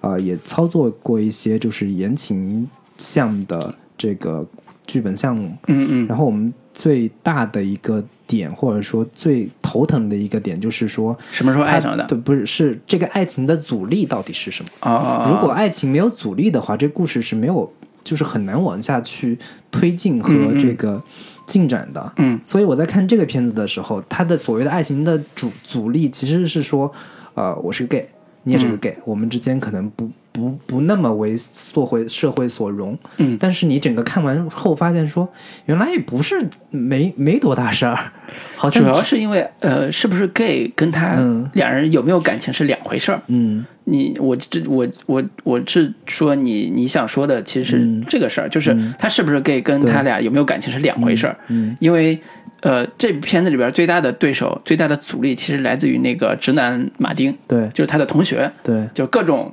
[0.00, 2.68] 啊、呃也操作过一些就是言情
[3.00, 4.46] 向的这个
[4.86, 12.04] 剧本项目，嗯嗯然后我们最大的一个点或者说最头疼的一个点就是说，什么时候爱上的？
[12.04, 14.70] 对，不是是这个爱情的阻力到底是什么？
[14.82, 17.72] 哦，如果爱情没有阻力的话，这故事是没有，
[18.04, 19.38] 就是很难往下去
[19.70, 21.02] 推进和嗯嗯这个
[21.46, 22.12] 进展的。
[22.18, 26.92] 嗯所以我在看这个片子的时候，他的所谓的爱情的阻阻力其实是说，
[27.34, 28.08] 呃，我是 gay，
[28.44, 30.08] 你也是个嗯 gay，、我们之间可能不
[30.40, 32.98] 不不那么为社会社会所容。
[33.18, 33.36] 嗯。
[33.38, 35.28] 但是你整个看完后发现说，
[35.66, 38.12] 原来也不是没没多大事儿，
[38.56, 41.48] 好像主要是因为呃，是不是 gay 跟他嗯。
[41.54, 43.20] 两人有没有感情是两回事儿。
[43.26, 43.64] 嗯。
[43.84, 51.36] 你我这我我我是说你你想说的其实是这个事儿，就是他是不是 gay 跟他俩有没有感情是两回事儿。
[51.48, 51.76] 嗯。
[51.80, 52.18] 因为
[52.62, 57.66] 呃，这部片子里边最大的对手、最大的阻力其实来自于那个直男马丁，对。
[57.70, 58.86] 就是他的同学，对。
[58.92, 59.50] 就各种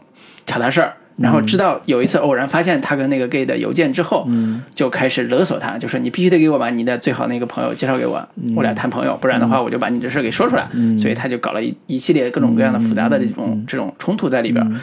[0.48, 0.96] 挑他事儿。
[1.18, 8.24] 然后知道有一次偶然发现他跟那个 gay 的邮件之后，嗯就开始勒索他，就说你必须得给我把你的最好那个朋友介绍给我，
[8.56, 10.68] 我俩谈朋友，不然的话我就把你这事儿给说出来。
[10.74, 14.64] 嗯所以他就搞了一一系列各种各样的复杂的这种、这种冲突在里边。
[14.72, 14.80] 嗯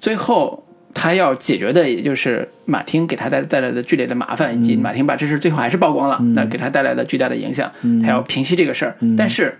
[0.00, 8.96] 最后他要解决的也就是马丁给他带带来的剧烈的麻烦，以嗯及马丁把这事最后还是曝光了，那给他带来的巨大的影响，嗯他要平息这个事儿。
[9.16, 9.56] 但是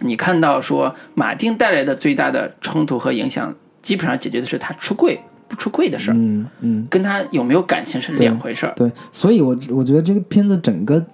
[0.00, 5.18] 你看到说马丁带来的最大的冲突和影响，基本上解决的是他出柜
[5.48, 6.86] 不出柜的事儿，嗯嗯。
[6.90, 8.72] 跟他有没有感情是两回事儿。
[8.76, 11.04] 对，所以我我觉得这个片子整个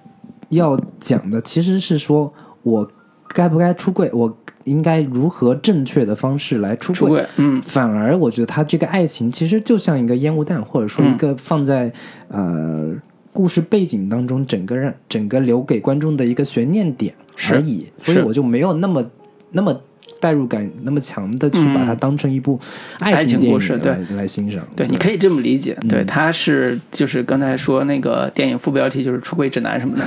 [0.49, 2.89] 要讲的其实是说我
[3.29, 6.99] 该不该出柜，我应该如何正确的方式来出柜。
[6.99, 11.93] 出柜，嗯反而我觉得他这个爱情其实就像一个烟雾弹，或者说一个放在、
[12.29, 12.95] 呃
[13.33, 17.13] 故事背景当中，整个让整个留给观众的一个悬念点
[17.51, 17.85] 而已。
[17.97, 19.05] 所以我就没有那么
[19.51, 19.83] 那么
[20.25, 22.59] 代入感那么强的去把它当成一部
[23.01, 24.67] 爱爱情故事对来来欣赏。
[24.75, 25.77] 对，你可以这么理解。
[25.83, 30.05] 嗯对，它是就是刚才说那个电影副标题就是“出轨指南”什么的。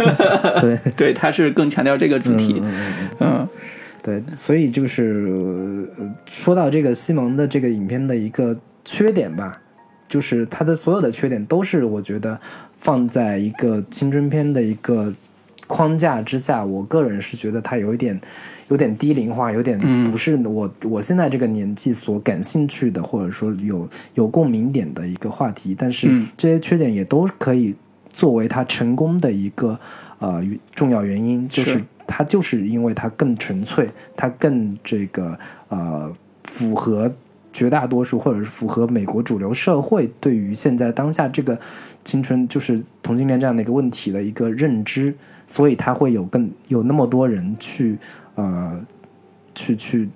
[0.62, 2.62] 对 对，它是更强调这个主题。
[3.18, 3.46] 嗯
[4.02, 9.52] 对，所以就是、呃说到这个西蒙的这个影片的一个缺点吧，
[10.08, 12.40] 就是它的所有的缺点都是我觉得
[12.78, 15.12] 放在一个青春片的一个
[15.66, 18.18] 框架之下，我个人是觉得它有一点
[18.70, 25.76] 有点低龄化，有点嗯不是我、我现在这个年纪所感兴趣的，或者说有有共鸣点的一个话题。
[25.78, 27.74] 但是嗯这些缺点也都可以
[28.08, 29.78] 作为他成功的一个
[30.18, 30.42] 呃
[30.74, 36.12] 重要原因，就是是它就是因为他更纯粹，他更这个呃
[36.44, 37.12] 符合
[37.52, 41.58] 绝大多数或者是符合美国主流社会对于现在当下这个
[42.04, 45.14] 青春就是同性恋这样的一个问题的一个认知，
[45.46, 47.98] 所以他会有更有那么多人去
[48.34, 48.80] 呃
[49.54, 50.08] 去去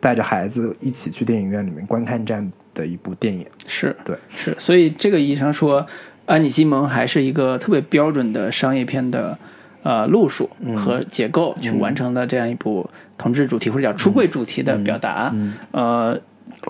[0.00, 3.46] 带着孩子一起去电影院里面观看这样的一部电影。
[3.66, 5.84] 是对，是，所以这个意义上说，
[6.26, 9.36] 安妮西蒙还是一个特别标准的商业片的
[9.82, 15.34] 呃路数和结构去完成的这样一部同志主题或者叫出柜主题的表达。
[15.72, 16.20] 呃，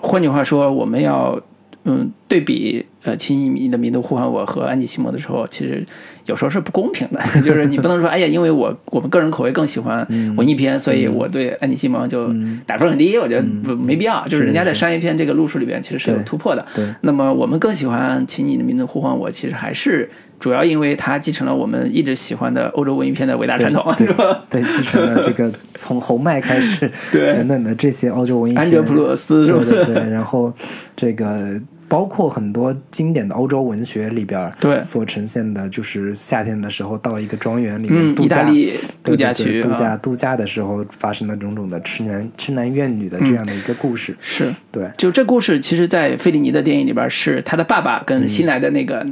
[0.01, 1.39] 换句话说，我们要
[1.83, 5.83] 嗯对比呃，亲你的民族呼唤我和安吉西蒙的时候，其实
[6.27, 12.31] 有时候是不公平的， 就是你不能说，哎呀，因为我我们个人口味更喜欢文艺片，所以我对安吉西蒙就
[12.65, 14.23] 打分很低，我觉得不没必要。
[14.27, 16.63] 就是人家在商业片这个路数里边，其实是有突破的。
[16.75, 20.07] 对，那么我们更喜欢亲你的民族呼唤我，其实还是
[20.39, 24.43] 主要因为它继承了我们一直喜欢的欧洲文艺片的伟大传统，对吧？
[24.47, 29.47] 对，继承了这个 从侯麦开始对等等的这些欧洲文艺片，安哲普鲁斯？
[29.47, 30.53] 对对对，然后
[30.95, 31.59] 这个。
[31.91, 34.81] 包括很多经典的欧洲文学里边，对。
[34.81, 38.49] 所呈现的就是夏天的时候到一个庄园里面度假，
[39.03, 44.15] 度假区度假度假的时候发生的种种的痴男痴男怨女的这样的一个故事。
[44.21, 44.45] 是。
[44.71, 49.05] 对，就这故事，其实，在费里尼的电影里边，是他的爸爸跟新来的那个，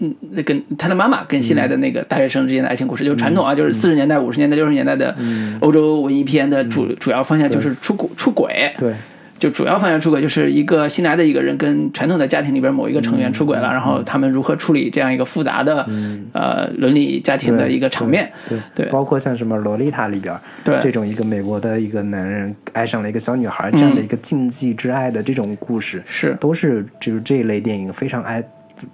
[0.00, 3.04] 嗯，那跟他的妈妈跟新来的那个大学生之间的爱情故事。
[3.04, 5.16] 就是传统啊，就是四十年代、五十年代、六十年代的
[5.60, 8.74] 欧洲文艺片的主主要方向就是出轨出轨。
[8.76, 8.92] 对。
[9.38, 15.88] 就主要方向出轨，就是一个新来的一个人跟传统的家庭里边某一个成员出轨了，然后他们如何处理这样一个复杂的
[16.32, 18.30] 呃伦理家庭的一个场面。
[18.48, 28.42] 对对，包括像什么《洛丽塔》里边，对这种一个美国的一个男人爱上了一个小女孩这样的一个禁忌之爱的这种故事，是都是就是这一类电影非常爱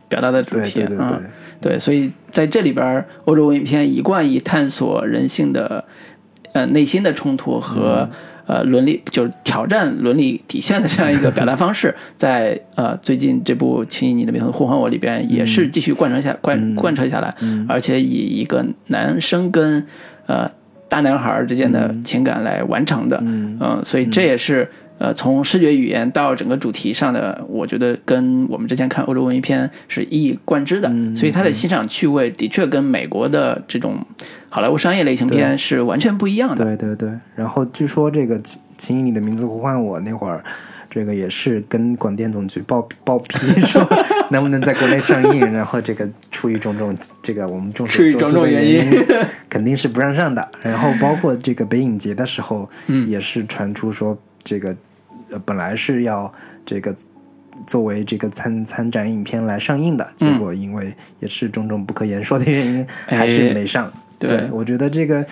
[0.09, 0.81] 表达的主题。
[0.81, 1.07] 对对对
[1.61, 5.85] 对，所以在这里边，欧洲文艺片一贯以探索人性的
[6.53, 8.11] 呃内心的冲突和。
[8.47, 17.35] 呃，伦理就是挑战伦理底线的这样一个表达方式， 在呃最近这部《轻易你的名字呼唤我》里边也是继续贯彻下贯贯彻下来，
[17.69, 19.87] 而且以一个男生跟
[20.27, 20.51] 呃
[20.89, 24.69] 大男孩之间的情感来完成的，嗯，所以这也是。
[24.97, 33.99] 呃，从视觉语言到整个主题上的，我觉得跟我们之前看欧洲文艺片是一以贯之的，所以它的欣赏趣味的确跟美国的这种
[34.49, 36.65] 好莱坞商业类型片是完全不一样的。
[36.65, 37.11] 对对对。
[37.35, 38.39] 然后据说这个
[38.79, 40.45] 《请以你的名字呼唤我》那会儿，
[40.89, 43.85] 这个也是跟广电总局报报 批说
[44.31, 49.05] 能不能在国内上映，然后这个出于种种这个我们众所周知的原因，
[49.51, 50.49] 肯定是不让上的。
[50.63, 52.71] 然后包括这个北影节的时候，
[53.09, 54.17] 也是传出说。
[54.47, 54.77] 这个
[55.35, 56.33] 呃本来是要
[56.65, 56.95] 这个
[57.67, 63.93] 作为这个参参展影片来上映的，结果因为也是种种不可言说的原因，还是没上。
[64.17, 65.27] 对，我觉得这个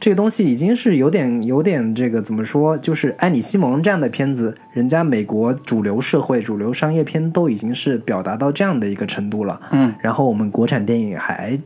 [0.00, 9.60] 这个东西已经是有点有点这个怎么说，就是安妮西蒙这样的片子，人家美国主流社会主流商业片都已经是表达到这样的一个程度了。
[9.70, 11.56] 嗯，然后我们国产电影还。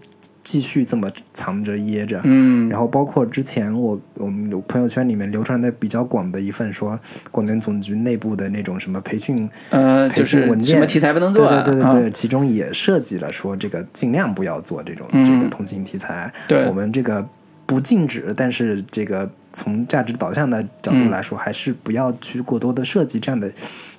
[0.47, 6.97] 继续这么藏着掖着，嗯，然后包括之前我我们有朋友圈里面流传的比较广的一份说
[7.33, 16.65] 广电总局内部的那种什么培训，呃，就是文件，什么题材不能做，对对对对，其中也涉及了说这个尽量不要做这种这个同性题材，对。
[16.69, 17.27] 我们这个。
[17.69, 23.51] 不禁止，但是这个从价值导向的角度来说，还是不要去过多的设计这样的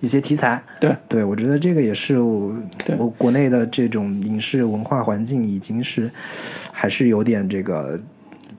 [0.01, 0.61] 一些题材。
[0.79, 2.53] 对，对我觉得这个也是我
[3.17, 6.11] 国内的这种影视文化环境已经是
[6.71, 7.99] 还是有点这个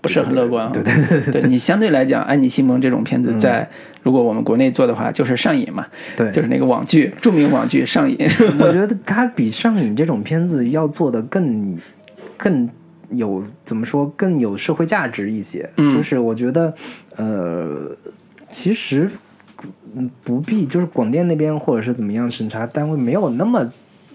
[0.01, 0.72] 不是很乐观。
[0.72, 3.68] 对对对，你相对来讲，安妮西蒙这种片子在
[4.03, 5.86] 如果我们国内做的话，就是上瘾嘛。
[6.16, 8.16] 对，就是那个网剧，著名网剧《上瘾》。
[8.59, 11.78] 我觉得它比上瘾这种片子要做的更
[12.36, 12.68] 更。
[13.11, 15.68] 有怎么说更有社会价值一些？
[15.76, 16.74] 就是我觉得，
[17.16, 17.96] 呃，
[18.48, 19.11] 其实
[19.94, 23.72] 嗯不必，就是广电那边或者是怎么样审查单位没有那么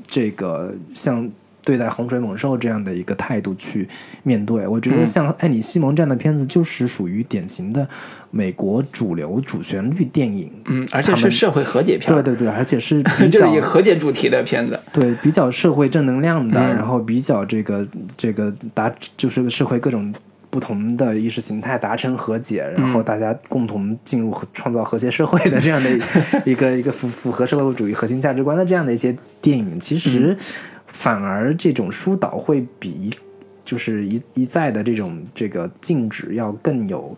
[0.08, 1.30] 这个像。
[1.64, 3.88] 对待洪水猛兽这样的一个态度去
[4.24, 7.88] 面对，我觉得像《爱你西蒙》这样的片子就是属于典型的
[8.32, 17.88] 美国主流主旋律电影，嗯，而且是社会和解片，对对对，而且是 比较以和解主题的片子，对，比较社会正能量的，然后比较这个
[18.18, 20.14] 这个达就是社会各种
[20.50, 25.90] 不同的意识形态达成和解，然后大家共同进入创造和谐社会的这样的
[26.46, 30.36] 一个 一个符符合社会主义核心价值观的这样的一些电影，其实。
[30.94, 33.12] 反而这种疏导会比
[33.66, 37.18] 就是一一再的这种这个禁止要更有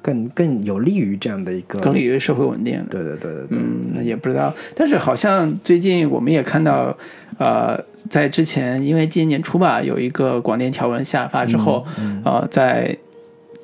[0.00, 2.82] 更更有利于这样的一个更利于社会稳定。
[2.88, 4.54] 对对对对，嗯，那也不知道。
[4.76, 6.96] 但是好像最近我们也看到，
[7.38, 7.76] 呃，
[8.08, 11.84] 在之前因为今年初吧，有一个广电条文下发之后，
[12.24, 12.96] 呃，在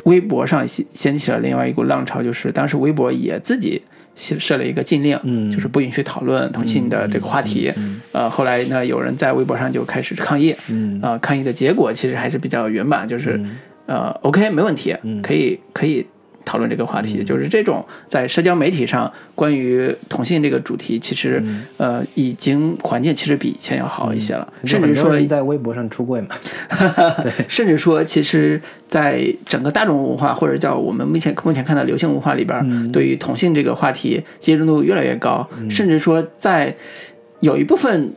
[0.04, 3.80] 微博上掀掀起了另外一股浪潮，就是当时微博也自己。
[4.14, 5.18] 设设了一个禁令，
[5.50, 7.72] 就是不允许讨论同性的这个话题。
[8.12, 10.54] 呃，后来呢，有人在微博上就开始抗议。
[11.00, 13.40] 啊，抗议的结果其实还是比较圆满，就是
[13.86, 16.06] 呃，OK，没问题，可以可以。
[16.44, 21.42] 讨论这个话题，就是这种在社交媒体上关于同性这个主题，其实
[21.76, 26.28] 呃已经环境其实比以前要好一些了，甚至说在微博上出柜嘛，
[27.22, 36.74] 对，甚至说其实在整个大众文化或者叫我们目前目前看到流行文化里边，对于同性这个话题接受度越来越高，甚至说在
[37.40, 38.12] 有一部分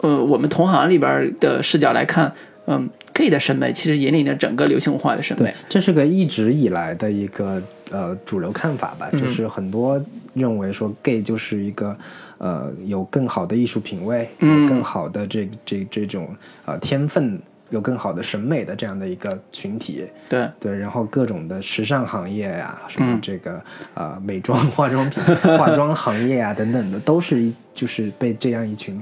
[0.00, 2.32] 呃，我们同行里边的视角来看，
[2.66, 10.00] 嗯，gay 的审美其实引领着整个流行文化的审美对。，这是个一直以来的一个呃主流看法吧，就是很多
[10.34, 11.96] 认为说 gay 就是一个
[12.38, 16.34] 呃有更好的艺术品味，嗯有更好的这这这种
[16.64, 17.40] 呃天分，
[17.70, 20.04] 有更好的审美的这样的一个群体。
[20.28, 23.62] 对，对，然后各种的时尚行业呀、什嗯么这个
[23.94, 25.22] 呃美妆、化妆品、
[25.56, 29.00] 化妆行业啊等等的，都是一就是被这样一群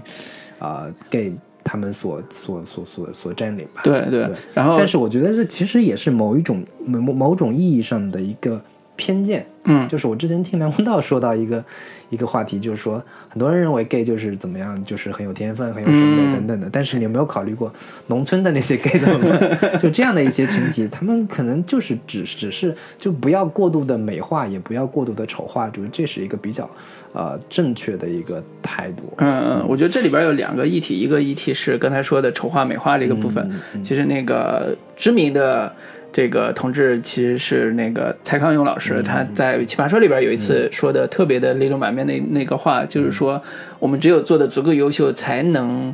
[0.59, 1.32] 啊、gay
[1.65, 3.81] 他们所所所所所占领吧。
[3.82, 4.36] 对对对。
[4.55, 8.62] 然后但是我觉得这其实也是某一种某某某种意义上的一个
[8.97, 9.47] 偏见。
[9.66, 11.65] 嗯就是我之前听梁文道说到一个
[12.11, 16.69] 一个话题，就是说很多人认为 gay 就是怎么样，就是很有天分、很有审美嗯等等的。
[16.71, 17.73] 但是你有没有考虑过
[18.09, 19.81] 农村的那些 gay 怎么办？
[19.81, 26.69] 就这样的一些群体，他们可能就是只只是就不要过度的美化，也不要过度的丑化，就是这是一个比较
[27.15, 29.15] 呃正确的一个态度。
[29.16, 33.51] 嗯嗯，我觉得这里边有两个议题，一个议题是刚才说的丑化美化这个部分，
[33.83, 35.75] 其实那个知名的
[36.15, 43.43] 这个同志其实是那个蔡康永老师，他在《奇葩说》里边有一次说的特别的雷霆满面那那个话，就是说
[43.81, 45.93] 我们只有做的足够优秀，才能。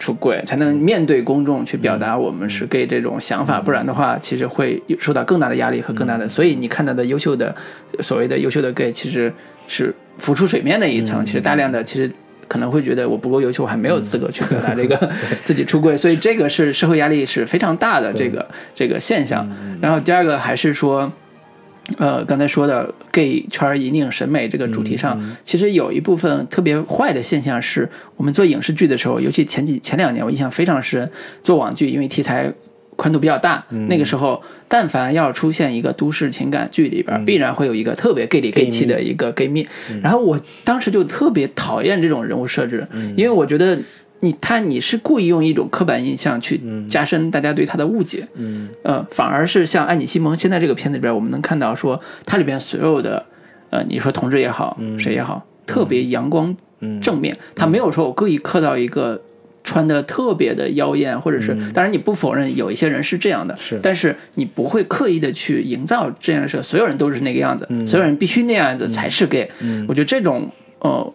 [0.00, 6.26] 出柜才能面对公众去表达我们是 gay 这种想法，不然的话，其实会受到更大的压力和更大的。
[6.26, 7.54] 所以你看到的优秀的
[7.98, 9.30] 所谓的优秀的 gay，其实
[9.68, 11.22] 是浮出水面的一层。
[11.22, 12.10] 其实大量的其实
[12.50, 15.10] 可能会觉得我不够优秀，我还没有资格去表达这个
[15.46, 18.44] 自己出柜，所以这个是社会压力是非常大的这个
[18.74, 19.48] 这个现象。
[19.80, 21.10] 然后第二个还是说。
[21.98, 31.10] 呃，刚才说的 gay 圈引领审美这个主题上，其实有一部分特别坏的现象是，我们做影视剧的时候，尤其前几前两年，我印象非常深，
[31.42, 32.52] 做网剧，因为题材
[33.00, 39.66] 宽度比较大，那个时候，但凡要出现一个都市情感剧里边，必然会有一个特别 gay 里 gay 气的一个 gay 蜜。
[40.02, 42.86] 然后我当时就特别讨厌这种人物设置，
[43.16, 43.78] 因为我觉得
[44.20, 48.28] 你他你是故意用一种刻板印象去加深大家对他的误解。
[48.34, 48.68] 嗯。
[48.82, 53.24] 呃，反而是像爱你西蒙现在这个片子里边，我们能看到说它里边所有的，
[53.70, 57.00] 呃，你说同志也好，谁也好，特别阳光嗯。
[57.00, 59.22] 正面，他没有说我故意刻到一个
[59.62, 63.78] 穿的特别的妖艳，或者是，当然你不否认有一些人是这样的，是。
[63.82, 69.48] 但是你不会刻意的去营造这样的事，所有人都是那个样子，所有人必须那样子才是 gay，、
[69.86, 70.50] 我觉得这种
[70.80, 71.12] 呃，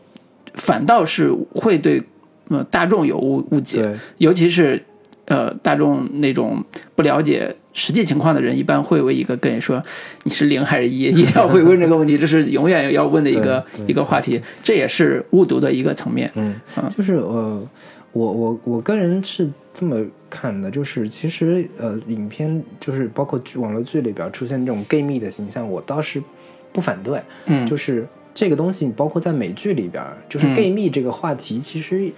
[0.54, 2.02] 反倒是会对
[2.50, 4.82] 呃大众有误误解，对，尤其是
[5.26, 6.64] 呃大众那种
[6.96, 9.84] 不了解实际情况的人，一般会为一个 gay 说
[10.24, 16.32] 你是零还是一，一定要会问这个问题，这是永远要问的一个一个话题，这也是误读的一个层面。
[16.36, 16.56] 嗯，
[16.96, 17.68] 就是呃，
[18.16, 26.24] 我我我个人是这么看的，就是其实呃，影片就是包括剧网络剧里边出现这种 gay 蜜的形象，我倒是
[26.72, 32.12] 不反对，嗯就是这个东西，包括在美剧里边，就是 gay 蜜这个话题，其实。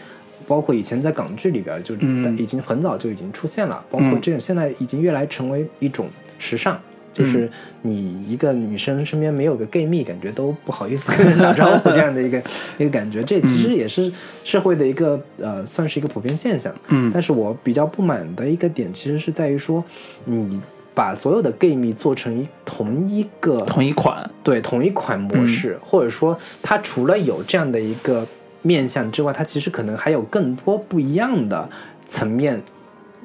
[0.45, 3.83] 包括以前在港剧里边，就嗯已经很早就已经出现了。
[3.89, 6.07] 包括这种现在已经越来成为一种
[6.39, 6.79] 时尚，
[7.17, 7.49] 就是
[7.81, 12.37] 你一个女生身边没有个 gay 蜜，感觉都不好意思跟人打招呼这样的一个
[12.77, 13.23] 一个感觉。
[13.23, 14.11] 这其实也是
[14.43, 16.71] 社会的一个呃，算是一个普遍现象。
[16.89, 19.83] 嗯但是我比较不满的一个点，其实是在于说，
[20.25, 20.61] 你
[20.93, 28.27] 把所有的 gay 蜜做成一同一个同一款，对同一款模式，或者说它除了有这样的一个
[28.61, 31.69] 面向之外，它其实可能还有更多不一样的
[32.05, 32.61] 层面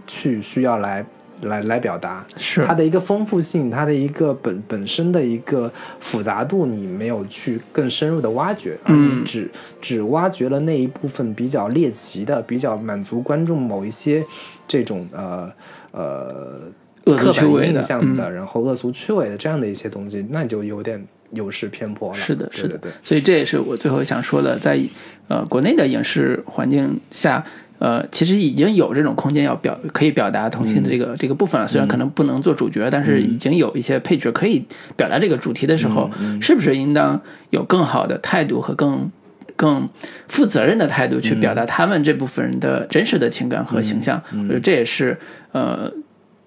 [0.06, 1.05] 去需要来
[1.43, 2.24] 来来表达。
[2.36, 2.64] 是。
[2.64, 9.20] 它的一个丰富性，它的一个本本身的一个复杂度，你没有去更深入的挖掘，而嗯。
[9.20, 9.51] 你只
[9.81, 14.24] 只挖掘了那一部分比较猎奇的、比较满足观众某一些
[14.66, 15.52] 这种呃
[15.90, 16.60] 呃
[17.05, 22.14] 恶俗刻板趣味的印象的，然后恶俗趣味的这样的一些东西，那就有点有失偏颇了。
[22.14, 24.81] 是的，是的，对对对，所以这也是我最后想说的，在
[25.28, 27.44] 呃国内的影视环境下，
[27.83, 31.67] 呃，其实已经有这种空间要表可以表达同性的这个、这个部分了。
[31.67, 34.65] 虽然可能不能做主角，但是已经有一些配角可以
[34.97, 36.09] 表达这个主题的时候，
[36.41, 39.11] 是不是应当有更好的态度和更
[39.57, 39.89] 更
[40.29, 44.23] 负责任的态度去表达他们这部分人的真实的情感和形象？
[44.33, 45.19] 我觉得这也是
[45.51, 45.93] 呃。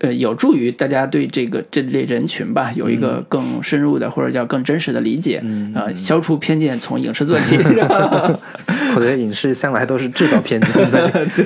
[0.06, 7.58] 呃，有助于大家对这个这类人群吧有一个更深入的或者叫更真实的理解，呃，消除偏见，从影视做起。
[7.58, 11.10] 我觉得影视向来都是制造偏见的。
[11.36, 11.46] 对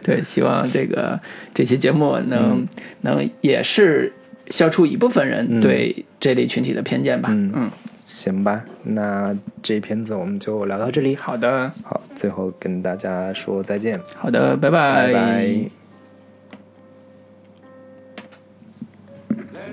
[0.00, 1.18] 对，希望这个
[1.52, 2.64] 这期节目能、
[3.00, 4.12] 能也是
[4.48, 7.28] 消除一部分人对这类群体的偏见吧。
[7.32, 7.70] 嗯嗯，
[8.00, 11.16] 行吧，那这片子我们就聊到这里。
[11.16, 15.75] 好的，好，最后跟大家说再见，好的，拜拜拜。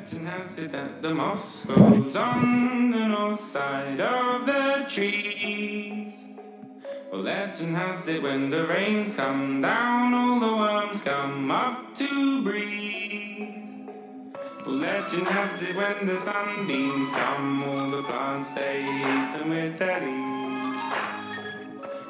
[0.04, 6.14] Legend has it that the moss grows on the north side of the trees.
[7.10, 12.44] Well, legend has it when the rains come down, all the worms come up to
[12.44, 13.88] breathe.
[14.66, 19.80] Well, legend has it when the sunbeams come, all the plants they eat them with
[19.80, 20.94] their leaves.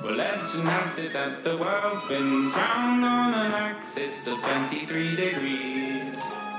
[0.01, 6.52] Well, legend has it that the world spins round on an axis of 23 degrees.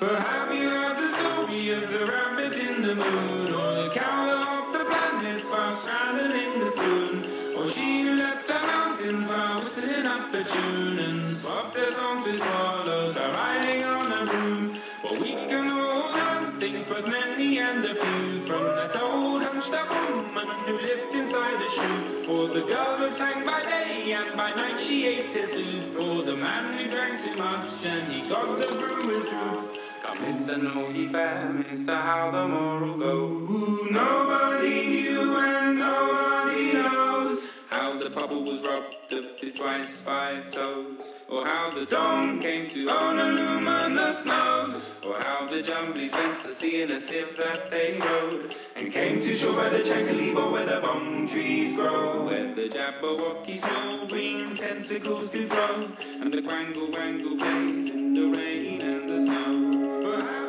[0.00, 4.24] But have you heard the story of the rabbit in the moon, or the cow
[4.24, 10.06] that the planets while straddling the spoon, or she who leapt the mountains while whistling
[10.06, 14.78] up a tune and swapped their songs with swallows while riding on a broom?
[15.04, 18.40] Well, we can all learn things, but many and a few.
[18.46, 23.12] From that old hunched up woman who lived inside a shoe, or the girl that
[23.12, 27.22] sang by day and by night she ate her soup, or the man who drank
[27.22, 29.79] too much and he got the brewer's droop.
[30.02, 33.90] It's the Nogi fam, it's how the moral goes.
[33.90, 36.39] Nobody knew and no
[38.00, 42.88] the pupple was robbed of his twice five toes, or how the dawn came to
[42.88, 47.70] own a luminous nose, or how the jumblies went to sea in a sieve that
[47.70, 52.54] they rode, and came to shore by the Chancalibo where the bong trees grow, where
[52.54, 55.90] the Jabberwocky small green tentacles do throw,
[56.20, 60.39] and the quangle wangle plays in the rain and the snow.